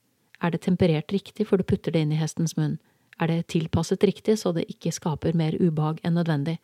Er 0.43 0.53
det 0.53 0.65
temperert 0.67 1.13
riktig 1.15 1.47
før 1.49 1.63
du 1.63 1.69
putter 1.71 1.95
det 1.95 2.03
inn 2.05 2.13
i 2.13 2.21
hestens 2.21 2.57
munn? 2.59 2.77
Er 3.23 3.31
det 3.31 3.47
tilpasset 3.55 4.03
riktig 4.05 4.37
så 4.41 4.53
det 4.53 4.67
ikke 4.69 4.93
skaper 4.93 5.37
mer 5.39 5.55
ubehag 5.57 6.03
enn 6.05 6.19
nødvendig? 6.19 6.59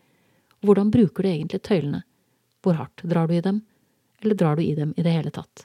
Hvordan 0.67 0.91
bruker 0.93 1.25
du 1.25 1.31
egentlig 1.31 1.63
tøylene? 1.65 2.03
Hvor 2.61 2.77
hardt 2.77 3.07
drar 3.09 3.31
du 3.31 3.39
i 3.39 3.45
dem, 3.45 3.63
eller 4.21 4.37
drar 4.37 4.59
du 4.59 4.65
i 4.67 4.75
dem 4.77 4.93
i 4.97 5.05
det 5.07 5.15
hele 5.15 5.33
tatt? 5.33 5.65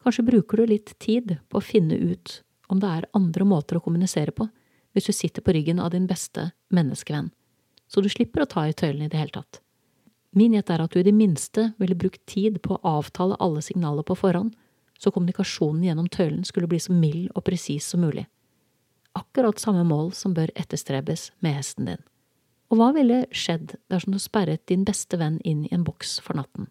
Kanskje 0.00 0.24
bruker 0.24 0.62
du 0.62 0.70
litt 0.70 0.94
tid 1.02 1.36
på 1.50 1.60
å 1.60 1.64
finne 1.64 1.98
ut 1.98 2.38
om 2.72 2.80
det 2.80 2.88
er 2.88 3.10
andre 3.18 3.44
måter 3.44 3.76
å 3.76 3.84
kommunisere 3.84 4.32
på 4.32 4.46
hvis 4.92 5.10
du 5.10 5.12
sitter 5.12 5.44
på 5.44 5.54
ryggen 5.54 5.80
av 5.82 5.92
din 5.94 6.08
beste 6.10 6.50
menneskevenn 6.74 7.30
så 7.90 8.00
du 8.00 8.08
slipper 8.08 8.44
å 8.44 8.50
ta 8.50 8.66
i 8.68 8.76
tøylene 8.76 9.08
i 9.08 9.12
det 9.12 9.18
hele 9.18 9.34
tatt. 9.34 9.60
Min 10.36 10.54
gjett 10.54 10.70
er 10.70 10.84
at 10.84 10.94
du 10.94 11.00
i 11.00 11.06
det 11.06 11.14
minste 11.16 11.72
ville 11.82 11.98
brukt 11.98 12.22
tid 12.30 12.60
på 12.62 12.76
å 12.76 12.92
avtale 13.00 13.38
alle 13.42 13.62
signaler 13.66 14.06
på 14.06 14.14
forhånd, 14.18 14.54
så 15.00 15.10
kommunikasjonen 15.10 15.82
gjennom 15.88 16.10
tøylen 16.12 16.44
skulle 16.46 16.68
bli 16.70 16.78
så 16.78 16.94
mild 16.94 17.32
og 17.34 17.46
presis 17.48 17.88
som 17.90 18.04
mulig. 18.04 18.28
Akkurat 19.18 19.58
samme 19.58 19.82
mål 19.88 20.12
som 20.14 20.36
bør 20.36 20.52
etterstrebes 20.54 21.30
med 21.42 21.56
hesten 21.56 21.88
din. 21.88 22.04
Og 22.70 22.78
hva 22.78 22.92
ville 22.94 23.24
skjedd 23.34 23.74
dersom 23.90 24.14
du 24.14 24.20
sperret 24.22 24.62
din 24.70 24.84
beste 24.86 25.18
venn 25.18 25.40
inn 25.42 25.64
i 25.66 25.72
en 25.74 25.82
boks 25.82 26.20
for 26.22 26.38
natten? 26.38 26.68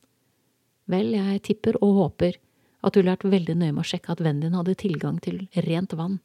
Vel, 0.88 1.12
jeg 1.17 1.43
tipper 1.49 1.75
og 1.84 1.97
håper 1.97 2.38
at 2.79 2.93
du 2.93 3.01
ville 3.01 3.12
vært 3.12 3.27
veldig 3.27 3.58
nøye 3.60 3.73
med 3.73 3.84
å 3.84 3.89
sjekke 3.89 4.13
at 4.13 4.23
vennen 4.23 4.45
din 4.45 4.55
hadde 4.55 4.77
tilgang 4.79 5.19
til 5.19 5.43
rent 5.67 5.97
vann. 5.99 6.21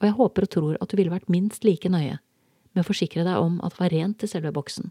Og 0.00 0.08
jeg 0.08 0.16
håper 0.18 0.46
og 0.46 0.52
tror 0.52 0.78
at 0.80 0.90
du 0.90 0.98
ville 0.98 1.12
vært 1.12 1.32
minst 1.32 1.64
like 1.64 1.88
nøye 1.88 2.18
med 2.76 2.84
å 2.84 2.86
forsikre 2.86 3.24
deg 3.24 3.40
om 3.40 3.56
at 3.64 3.76
det 3.76 3.80
var 3.80 3.94
rent 3.94 4.24
i 4.24 4.28
selve 4.28 4.52
boksen. 4.52 4.90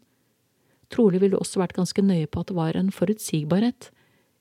Trolig 0.94 1.22
ville 1.22 1.38
du 1.38 1.42
også 1.42 1.62
vært 1.62 1.78
ganske 1.78 2.02
nøye 2.02 2.30
på 2.30 2.42
at 2.42 2.50
det 2.50 2.58
var 2.58 2.78
en 2.78 2.92
forutsigbarhet 2.94 3.90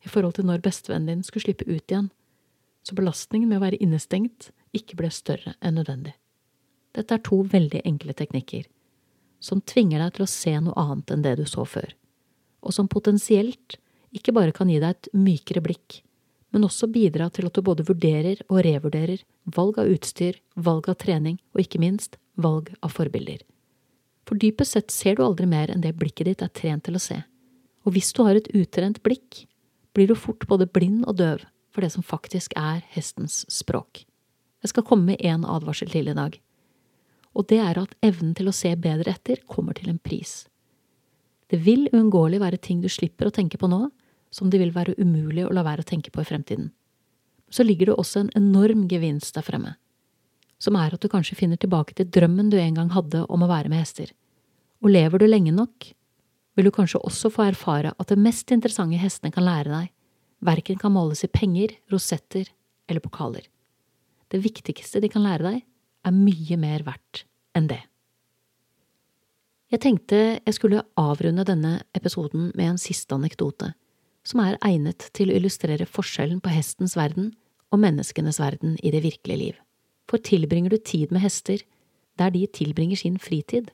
i 0.04 0.10
forhold 0.12 0.36
til 0.36 0.48
når 0.48 0.64
bestevennen 0.64 1.10
din 1.10 1.24
skulle 1.24 1.46
slippe 1.46 1.68
ut 1.68 1.84
igjen, 1.88 2.10
så 2.84 2.96
belastningen 2.96 3.48
med 3.48 3.60
å 3.60 3.64
være 3.64 3.80
innestengt 3.80 4.50
ikke 4.76 4.98
ble 5.00 5.10
større 5.12 5.54
enn 5.64 5.78
nødvendig. 5.78 6.14
Dette 6.94 7.16
er 7.16 7.24
to 7.26 7.40
veldig 7.50 7.80
enkle 7.88 8.14
teknikker, 8.16 8.66
som 9.40 9.62
tvinger 9.64 10.02
deg 10.02 10.16
til 10.16 10.26
å 10.26 10.30
se 10.30 10.52
noe 10.60 10.76
annet 10.80 11.12
enn 11.14 11.24
det 11.24 11.36
du 11.40 11.44
så 11.48 11.64
før, 11.68 11.88
og 12.64 12.76
som 12.76 12.90
potensielt 12.90 13.78
ikke 14.14 14.34
bare 14.36 14.54
kan 14.54 14.70
gi 14.70 14.78
deg 14.82 14.94
et 14.94 15.10
mykere 15.16 15.64
blikk, 15.64 16.02
men 16.54 16.64
også 16.68 16.86
bidra 16.86 17.26
til 17.34 17.48
at 17.48 17.56
du 17.56 17.64
både 17.66 17.82
vurderer 17.86 18.38
og 18.46 18.60
revurderer 18.62 19.24
valg 19.56 19.80
av 19.82 19.90
utstyr, 19.90 20.38
valg 20.54 20.86
av 20.88 21.00
trening 21.02 21.40
og 21.50 21.64
ikke 21.64 21.80
minst 21.82 22.14
valg 22.38 22.70
av 22.78 22.94
forbilder. 22.94 23.40
For 24.24 24.38
dypest 24.38 24.76
sett 24.76 24.94
ser 24.94 25.18
du 25.18 25.24
aldri 25.26 25.48
mer 25.50 25.72
enn 25.74 25.82
det 25.82 25.96
blikket 25.98 26.30
ditt 26.30 26.44
er 26.46 26.52
trent 26.54 26.86
til 26.86 26.94
å 26.94 27.02
se, 27.02 27.18
og 27.84 27.96
hvis 27.96 28.12
du 28.14 28.22
har 28.22 28.38
et 28.38 28.48
utrent 28.54 29.02
blikk, 29.02 29.44
blir 29.94 30.08
du 30.08 30.14
fort 30.14 30.46
både 30.48 30.70
blind 30.70 31.02
og 31.10 31.18
døv 31.18 31.42
for 31.74 31.82
det 31.82 31.90
som 31.90 32.06
faktisk 32.06 32.54
er 32.56 32.80
hestens 32.94 33.42
språk. 33.50 34.04
Jeg 34.62 34.72
skal 34.72 34.86
komme 34.86 35.10
med 35.10 35.26
én 35.26 35.42
advarsel 35.42 35.90
til 35.90 36.08
i 36.08 36.16
dag, 36.16 36.38
og 37.34 37.50
det 37.50 37.58
er 37.66 37.82
at 37.82 37.98
evnen 38.06 38.32
til 38.38 38.48
å 38.48 38.54
se 38.54 38.70
bedre 38.78 39.10
etter 39.10 39.42
kommer 39.50 39.74
til 39.74 39.90
en 39.90 39.98
pris. 39.98 40.44
Det 41.50 41.58
vil 41.66 41.88
uunngåelig 41.90 42.40
være 42.40 42.62
ting 42.62 42.80
du 42.80 42.88
slipper 42.88 43.28
å 43.28 43.34
tenke 43.34 43.58
på 43.58 43.68
nå, 43.68 43.88
som 44.34 44.50
det 44.50 44.58
vil 44.60 44.74
være 44.74 44.96
umulig 44.98 45.46
å 45.46 45.54
la 45.54 45.62
være 45.66 45.84
å 45.84 45.88
tenke 45.88 46.10
på 46.10 46.24
i 46.24 46.28
fremtiden. 46.28 46.72
Så 47.54 47.62
ligger 47.62 47.92
det 47.92 47.98
også 48.00 48.24
en 48.24 48.34
enorm 48.34 48.88
gevinst 48.90 49.38
der 49.38 49.46
fremme 49.46 49.76
som 50.64 50.78
er 50.80 50.94
at 50.94 51.02
du 51.02 51.10
kanskje 51.12 51.36
finner 51.38 51.60
tilbake 51.60 51.96
til 51.96 52.08
drømmen 52.10 52.50
du 52.52 52.58
en 52.60 52.78
gang 52.78 52.90
hadde 52.94 53.24
om 53.28 53.44
å 53.44 53.50
være 53.50 53.70
med 53.72 53.82
hester. 53.82 54.10
Og 54.84 54.92
lever 54.92 55.20
du 55.20 55.26
lenge 55.28 55.52
nok, 55.54 55.90
vil 56.54 56.68
du 56.68 56.72
kanskje 56.74 57.02
også 57.02 57.30
få 57.34 57.48
erfare 57.48 57.94
at 57.98 58.10
det 58.10 58.20
mest 58.20 58.52
interessante 58.54 59.00
hestene 59.00 59.32
kan 59.34 59.46
lære 59.46 59.72
deg, 59.72 59.90
verken 60.44 60.80
kan 60.80 60.94
måles 60.94 61.24
i 61.26 61.32
penger, 61.32 61.74
rosetter 61.92 62.50
eller 62.88 63.02
pokaler. 63.04 63.48
Det 64.30 64.40
viktigste 64.44 65.02
de 65.02 65.10
kan 65.12 65.24
lære 65.24 65.46
deg, 65.48 65.64
er 66.04 66.14
mye 66.14 66.58
mer 66.60 66.84
verdt 66.86 67.24
enn 67.56 67.68
det. 67.70 67.80
Jeg 69.72 69.80
tenkte 69.82 70.18
jeg 70.36 70.54
skulle 70.54 70.84
avrunde 71.00 71.46
denne 71.48 71.78
episoden 71.96 72.50
med 72.54 72.74
en 72.74 72.80
siste 72.80 73.16
anekdote, 73.16 73.72
som 74.24 74.40
er 74.44 74.58
egnet 74.64 75.10
til 75.16 75.30
å 75.30 75.36
illustrere 75.36 75.86
forskjellen 75.88 76.40
på 76.40 76.52
hestens 76.52 76.96
verden 76.96 77.32
og 77.72 77.82
menneskenes 77.82 78.40
verden 78.40 78.78
i 78.82 78.92
det 78.94 79.04
virkelige 79.04 79.40
liv 79.40 79.60
for 80.10 80.18
tilbringer 80.18 80.70
du 80.70 80.76
tid 80.76 81.12
med 81.12 81.24
hester 81.24 81.62
der 82.18 82.30
de 82.30 82.46
tilbringer 82.46 82.96
sin 82.96 83.18
fritid, 83.18 83.70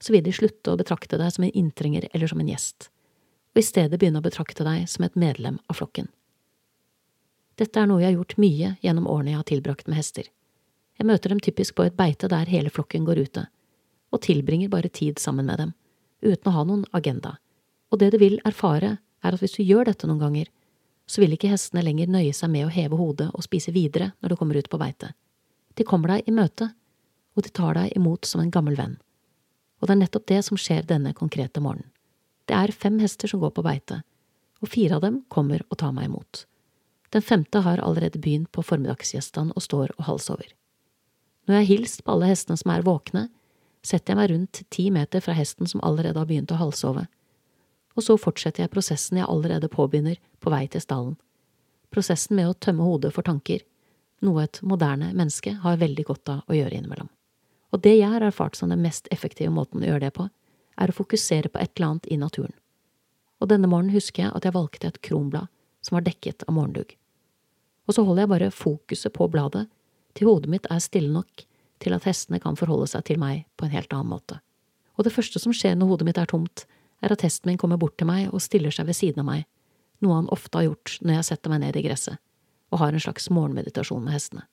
så 0.00 0.14
vil 0.14 0.24
de 0.24 0.32
slutte 0.32 0.72
å 0.72 0.78
betrakte 0.80 1.18
deg 1.20 1.32
som 1.34 1.44
en 1.44 1.54
inntrenger 1.58 2.08
eller 2.12 2.30
som 2.30 2.40
en 2.40 2.48
gjest, 2.48 2.88
og 3.52 3.60
i 3.60 3.66
stedet 3.66 3.98
begynne 4.00 4.22
å 4.22 4.24
betrakte 4.24 4.64
deg 4.66 4.86
som 4.88 5.04
et 5.04 5.18
medlem 5.18 5.58
av 5.68 5.78
flokken. 5.78 6.08
Dette 7.60 7.78
er 7.78 7.90
noe 7.90 8.00
jeg 8.00 8.12
har 8.12 8.16
gjort 8.16 8.38
mye 8.40 8.72
gjennom 8.80 9.08
årene 9.10 9.34
jeg 9.34 9.42
har 9.42 9.50
tilbrakt 9.50 9.90
med 9.90 10.00
hester. 10.00 10.30
Jeg 10.96 11.08
møter 11.08 11.32
dem 11.32 11.42
typisk 11.44 11.76
på 11.76 11.84
et 11.84 11.98
beite 11.98 12.30
der 12.32 12.48
hele 12.48 12.72
flokken 12.72 13.04
går 13.04 13.20
ute, 13.26 13.44
og 14.12 14.24
tilbringer 14.24 14.72
bare 14.72 14.88
tid 14.88 15.20
sammen 15.20 15.46
med 15.48 15.60
dem, 15.60 15.74
uten 16.24 16.48
å 16.48 16.56
ha 16.56 16.64
noen 16.64 16.86
agenda, 16.96 17.36
og 17.92 18.00
det 18.00 18.12
du 18.14 18.18
vil 18.22 18.40
erfare, 18.48 18.96
er 19.22 19.34
at 19.34 19.42
hvis 19.42 19.56
du 19.56 19.62
gjør 19.62 19.88
dette 19.88 20.08
noen 20.08 20.20
ganger, 20.20 20.50
så 21.06 21.22
vil 21.22 21.34
ikke 21.34 21.50
hestene 21.52 21.82
lenger 21.84 22.10
nøye 22.10 22.34
seg 22.36 22.50
med 22.52 22.66
å 22.66 22.72
heve 22.72 22.98
hodet 22.98 23.28
og 23.32 23.44
spise 23.44 23.74
videre 23.74 24.12
når 24.20 24.32
du 24.32 24.38
kommer 24.40 24.58
ut 24.58 24.70
på 24.70 24.80
beite. 24.80 25.12
De 25.78 25.86
kommer 25.88 26.14
deg 26.14 26.28
i 26.28 26.34
møte, 26.34 26.70
og 27.36 27.46
de 27.46 27.52
tar 27.54 27.76
deg 27.78 27.96
imot 27.96 28.28
som 28.28 28.42
en 28.42 28.52
gammel 28.52 28.76
venn. 28.78 28.96
Og 29.80 29.88
det 29.88 29.96
er 29.96 30.02
nettopp 30.04 30.28
det 30.30 30.40
som 30.46 30.60
skjer 30.60 30.86
denne 30.86 31.14
konkrete 31.16 31.62
morgenen. 31.64 31.90
Det 32.46 32.56
er 32.58 32.74
fem 32.74 32.98
hester 33.02 33.30
som 33.30 33.40
går 33.42 33.54
på 33.56 33.64
beite, 33.64 34.02
og 34.62 34.70
fire 34.70 34.98
av 34.98 35.04
dem 35.04 35.22
kommer 35.32 35.62
og 35.70 35.78
tar 35.80 35.94
meg 35.94 36.10
imot. 36.10 36.44
Den 37.12 37.22
femte 37.22 37.60
har 37.64 37.82
allerede 37.84 38.20
begynt 38.22 38.50
på 38.52 38.64
formiddagsgjestene 38.64 39.54
og 39.54 39.64
står 39.64 39.92
og 39.98 40.06
halsover. 40.08 40.48
Når 41.46 41.54
jeg 41.54 41.64
har 41.64 41.70
hilst 41.70 42.04
på 42.04 42.14
alle 42.14 42.30
hestene 42.30 42.58
som 42.58 42.72
er 42.72 42.84
våkne, 42.86 43.26
setter 43.82 44.12
jeg 44.12 44.20
meg 44.20 44.30
rundt 44.30 44.62
ti 44.70 44.86
meter 44.94 45.22
fra 45.24 45.34
hesten 45.36 45.68
som 45.68 45.82
allerede 45.82 46.18
har 46.20 46.28
begynt 46.30 46.54
å 46.54 46.60
halsove, 46.60 47.04
og 47.96 48.06
så 48.06 48.16
fortsetter 48.20 48.64
jeg 48.64 48.72
prosessen 48.72 49.20
jeg 49.20 49.28
allerede 49.28 49.70
påbegynner 49.72 50.20
på 50.40 50.52
vei 50.52 50.64
til 50.70 50.82
stallen, 50.84 51.16
prosessen 51.92 52.38
med 52.38 52.48
å 52.48 52.56
tømme 52.56 52.86
hodet 52.86 53.12
for 53.14 53.26
tanker, 53.26 53.60
noe 54.22 54.44
et 54.46 54.60
moderne 54.62 55.10
menneske 55.12 55.56
har 55.64 55.80
veldig 55.80 56.06
godt 56.08 56.32
av 56.32 56.46
å 56.46 56.56
gjøre 56.56 56.78
innimellom. 56.78 57.10
Og 57.72 57.82
det 57.84 57.96
jeg 57.96 58.10
har 58.12 58.24
erfart 58.24 58.56
som 58.56 58.70
den 58.72 58.82
mest 58.84 59.08
effektive 59.14 59.52
måten 59.52 59.82
å 59.82 59.88
gjøre 59.88 60.06
det 60.06 60.14
på, 60.16 60.28
er 60.80 60.88
å 60.88 60.96
fokusere 60.96 61.50
på 61.52 61.60
et 61.60 61.72
eller 61.76 61.88
annet 61.90 62.08
i 62.12 62.18
naturen. 62.20 62.54
Og 63.42 63.50
denne 63.50 63.68
morgenen 63.68 63.96
husker 63.96 64.26
jeg 64.26 64.34
at 64.36 64.46
jeg 64.46 64.54
valgte 64.54 64.88
et 64.88 65.00
kronblad 65.04 65.50
som 65.82 65.96
var 65.98 66.06
dekket 66.06 66.44
av 66.46 66.54
morgendugg. 66.56 66.94
Og 67.88 67.96
så 67.96 68.04
holder 68.06 68.24
jeg 68.24 68.32
bare 68.32 68.52
fokuset 68.54 69.12
på 69.16 69.26
bladet 69.32 69.66
til 70.16 70.28
hodet 70.28 70.52
mitt 70.52 70.68
er 70.70 70.82
stille 70.84 71.10
nok 71.10 71.44
til 71.82 71.96
at 71.96 72.06
hestene 72.06 72.38
kan 72.42 72.56
forholde 72.58 72.86
seg 72.92 73.04
til 73.08 73.18
meg 73.18 73.46
på 73.58 73.66
en 73.66 73.74
helt 73.74 73.92
annen 73.92 74.12
måte. 74.12 74.38
Og 74.94 75.06
det 75.06 75.14
første 75.14 75.40
som 75.42 75.54
skjer 75.56 75.74
når 75.74 75.94
hodet 75.94 76.06
mitt 76.06 76.20
er 76.20 76.30
tomt, 76.30 76.66
er 77.02 77.12
at 77.14 77.24
hesten 77.26 77.50
min 77.50 77.58
kommer 77.60 77.80
bort 77.80 77.98
til 77.98 78.08
meg 78.08 78.30
og 78.30 78.42
stiller 78.42 78.74
seg 78.74 78.88
ved 78.88 78.98
siden 78.98 79.24
av 79.24 79.28
meg, 79.28 79.46
noe 80.02 80.18
han 80.18 80.30
ofte 80.34 80.58
har 80.58 80.68
gjort 80.70 80.96
når 81.02 81.18
jeg 81.18 81.28
setter 81.30 81.52
meg 81.52 81.62
ned 81.64 81.78
i 81.78 81.84
gresset 81.86 82.20
og 82.72 82.80
har 82.80 82.94
en 82.94 83.04
slags 83.04 83.28
morgenmeditasjon 83.30 84.00
med 84.00 84.14
hestene. 84.16 84.46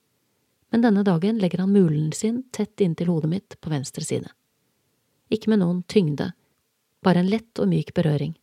Men 0.69 0.83
denne 0.83 1.05
dagen 1.07 1.39
legger 1.39 1.63
han 1.63 1.71
mulen 1.73 2.11
sin 2.13 2.43
tett 2.51 2.81
inntil 2.83 3.09
hodet 3.09 3.29
mitt 3.31 3.55
på 3.61 3.71
venstre 3.71 4.03
side. 4.05 4.27
Ikke 5.31 5.49
med 5.53 5.61
noen 5.63 5.81
tyngde, 5.87 6.33
bare 7.05 7.23
en 7.23 7.31
lett 7.31 7.61
og 7.61 7.69
myk 7.71 7.93
berøring, 7.95 8.35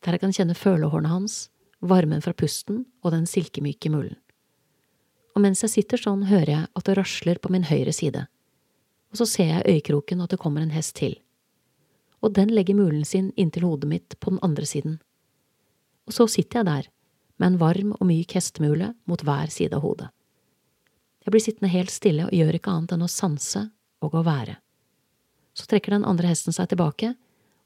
der 0.00 0.16
jeg 0.16 0.22
kan 0.24 0.34
kjenne 0.34 0.56
følehårene 0.56 1.12
hans, 1.12 1.50
varmen 1.80 2.24
fra 2.24 2.32
pusten 2.32 2.86
og 3.04 3.12
den 3.14 3.28
silkemyke 3.28 3.92
mulen. 3.92 4.16
Og 5.36 5.44
mens 5.44 5.62
jeg 5.62 5.74
sitter 5.76 6.00
sånn, 6.00 6.26
hører 6.26 6.52
jeg 6.54 6.68
at 6.74 6.88
det 6.88 6.96
rasler 6.98 7.38
på 7.38 7.52
min 7.52 7.68
høyre 7.68 7.92
side, 7.94 8.24
og 9.10 9.20
så 9.20 9.26
ser 9.28 9.52
jeg 9.52 9.68
øyekroken 9.68 10.22
at 10.24 10.32
det 10.32 10.40
kommer 10.40 10.64
en 10.64 10.74
hest 10.74 10.96
til, 10.98 11.18
og 12.20 12.34
den 12.36 12.52
legger 12.52 12.76
mulen 12.76 13.04
sin 13.04 13.30
inntil 13.36 13.66
hodet 13.68 13.88
mitt 13.88 14.16
på 14.20 14.34
den 14.34 14.40
andre 14.44 14.66
siden. 14.68 14.98
Og 16.08 16.16
så 16.16 16.26
sitter 16.28 16.60
jeg 16.60 16.68
der, 16.68 16.88
med 17.40 17.54
en 17.54 17.60
varm 17.60 17.92
og 17.96 18.06
myk 18.08 18.34
hestemule 18.36 18.92
mot 19.08 19.22
hver 19.24 19.52
side 19.52 19.76
av 19.76 19.84
hodet. 19.84 20.10
Jeg 21.24 21.32
blir 21.32 21.44
sittende 21.44 21.72
helt 21.72 21.92
stille 21.92 22.26
og 22.26 22.34
gjør 22.36 22.56
ikke 22.56 22.72
annet 22.72 22.94
enn 22.96 23.04
å 23.04 23.10
sanse 23.12 23.66
og 24.04 24.16
å 24.16 24.24
være. 24.24 24.58
Så 25.56 25.68
trekker 25.68 25.96
den 25.96 26.06
andre 26.08 26.30
hesten 26.30 26.54
seg 26.56 26.70
tilbake, 26.70 27.14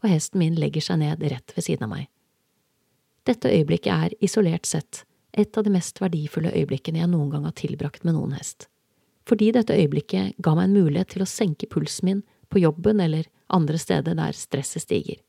og 0.02 0.10
hesten 0.10 0.40
min 0.42 0.58
legger 0.58 0.84
seg 0.84 1.00
ned 1.02 1.22
rett 1.30 1.54
ved 1.56 1.66
siden 1.66 1.86
av 1.86 1.94
meg. 1.94 2.06
Dette 3.24 3.50
øyeblikket 3.50 3.92
er, 3.94 4.14
isolert 4.20 4.68
sett, 4.68 5.04
et 5.32 5.56
av 5.58 5.64
de 5.64 5.72
mest 5.74 5.98
verdifulle 6.02 6.52
øyeblikkene 6.54 7.00
jeg 7.00 7.10
noen 7.10 7.30
gang 7.32 7.46
har 7.48 7.54
tilbrakt 7.58 8.04
med 8.04 8.14
noen 8.18 8.34
hest. 8.36 8.68
Fordi 9.26 9.50
dette 9.56 9.74
øyeblikket 9.74 10.36
ga 10.44 10.52
meg 10.54 10.68
en 10.68 10.76
mulighet 10.76 11.14
til 11.14 11.24
å 11.24 11.28
senke 11.28 11.68
pulsen 11.70 12.10
min 12.10 12.20
på 12.52 12.60
jobben 12.62 13.00
eller 13.00 13.26
andre 13.46 13.78
steder 13.78 14.16
der 14.18 14.36
stresset 14.36 14.84
stiger. 14.84 15.20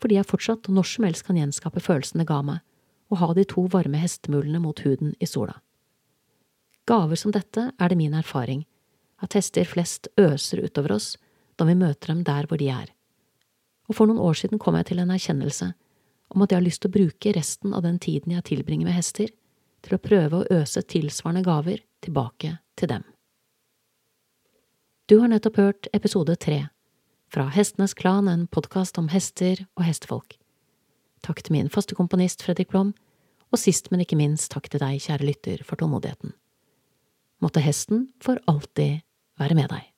Fordi 0.00 0.18
jeg 0.18 0.28
fortsatt 0.28 0.68
når 0.68 0.88
som 0.90 1.06
helst 1.08 1.24
kan 1.26 1.38
gjenskape 1.38 1.80
følelsene 1.80 2.26
ga 2.28 2.42
meg, 2.44 2.60
og 3.10 3.20
ha 3.20 3.28
de 3.34 3.44
to 3.48 3.66
varme 3.70 4.00
hestemulene 4.02 4.60
mot 4.60 4.80
huden 4.82 5.14
i 5.22 5.28
sola. 5.30 5.54
Gaver 6.86 7.18
som 7.18 7.32
dette 7.34 7.70
er 7.78 7.88
det 7.88 7.98
min 7.98 8.14
erfaring, 8.14 8.64
at 9.22 9.34
hester 9.38 9.64
flest 9.64 10.08
øser 10.20 10.64
utover 10.66 10.96
oss 10.98 11.14
da 11.56 11.64
vi 11.64 11.78
møter 11.78 12.12
dem 12.12 12.22
der 12.26 12.46
hvor 12.46 12.60
de 12.60 12.68
er. 12.68 12.90
Og 13.88 13.96
for 13.96 14.10
noen 14.10 14.20
år 14.20 14.36
siden 14.42 14.60
kom 14.60 14.76
jeg 14.76 14.90
til 14.90 15.00
en 15.00 15.14
erkjennelse 15.14 15.72
om 16.34 16.42
at 16.42 16.52
jeg 16.52 16.58
har 16.58 16.66
lyst 16.66 16.82
til 16.82 16.90
å 16.90 16.96
bruke 16.98 17.32
resten 17.36 17.74
av 17.74 17.84
den 17.86 17.98
tiden 18.02 18.34
jeg 18.34 18.44
tilbringer 18.50 18.88
med 18.88 18.98
hester, 18.98 19.30
til 19.86 19.94
å 19.94 20.02
prøve 20.02 20.40
å 20.40 20.46
øse 20.58 20.82
tilsvarende 20.82 21.44
gaver 21.46 21.84
tilbake 22.02 22.56
til 22.76 22.90
dem. 22.90 23.04
Du 25.06 25.20
har 25.22 25.30
nettopp 25.30 25.60
hørt 25.62 25.88
episode 25.94 26.34
tre 26.42 26.64
fra 27.32 27.48
Hestenes 27.50 27.94
Klan, 27.94 28.28
en 28.28 28.46
podkast 28.46 28.98
om 28.98 29.08
hester 29.12 29.64
og 29.76 29.86
hestefolk. 29.86 30.36
Takk 31.26 31.42
til 31.42 31.56
min 31.56 31.70
faste 31.72 31.96
komponist 31.98 32.44
Fredrik 32.46 32.70
Blom, 32.70 32.94
og 33.54 33.60
sist, 33.62 33.90
men 33.90 34.02
ikke 34.02 34.18
minst 34.18 34.50
takk 34.52 34.68
til 34.70 34.82
deg, 34.82 35.00
kjære 35.02 35.26
lytter, 35.26 35.64
for 35.66 35.78
tålmodigheten. 35.80 36.34
Måtte 37.42 37.62
hesten 37.64 38.08
for 38.22 38.40
alltid 38.50 39.02
være 39.40 39.58
med 39.58 39.70
deg. 39.72 39.95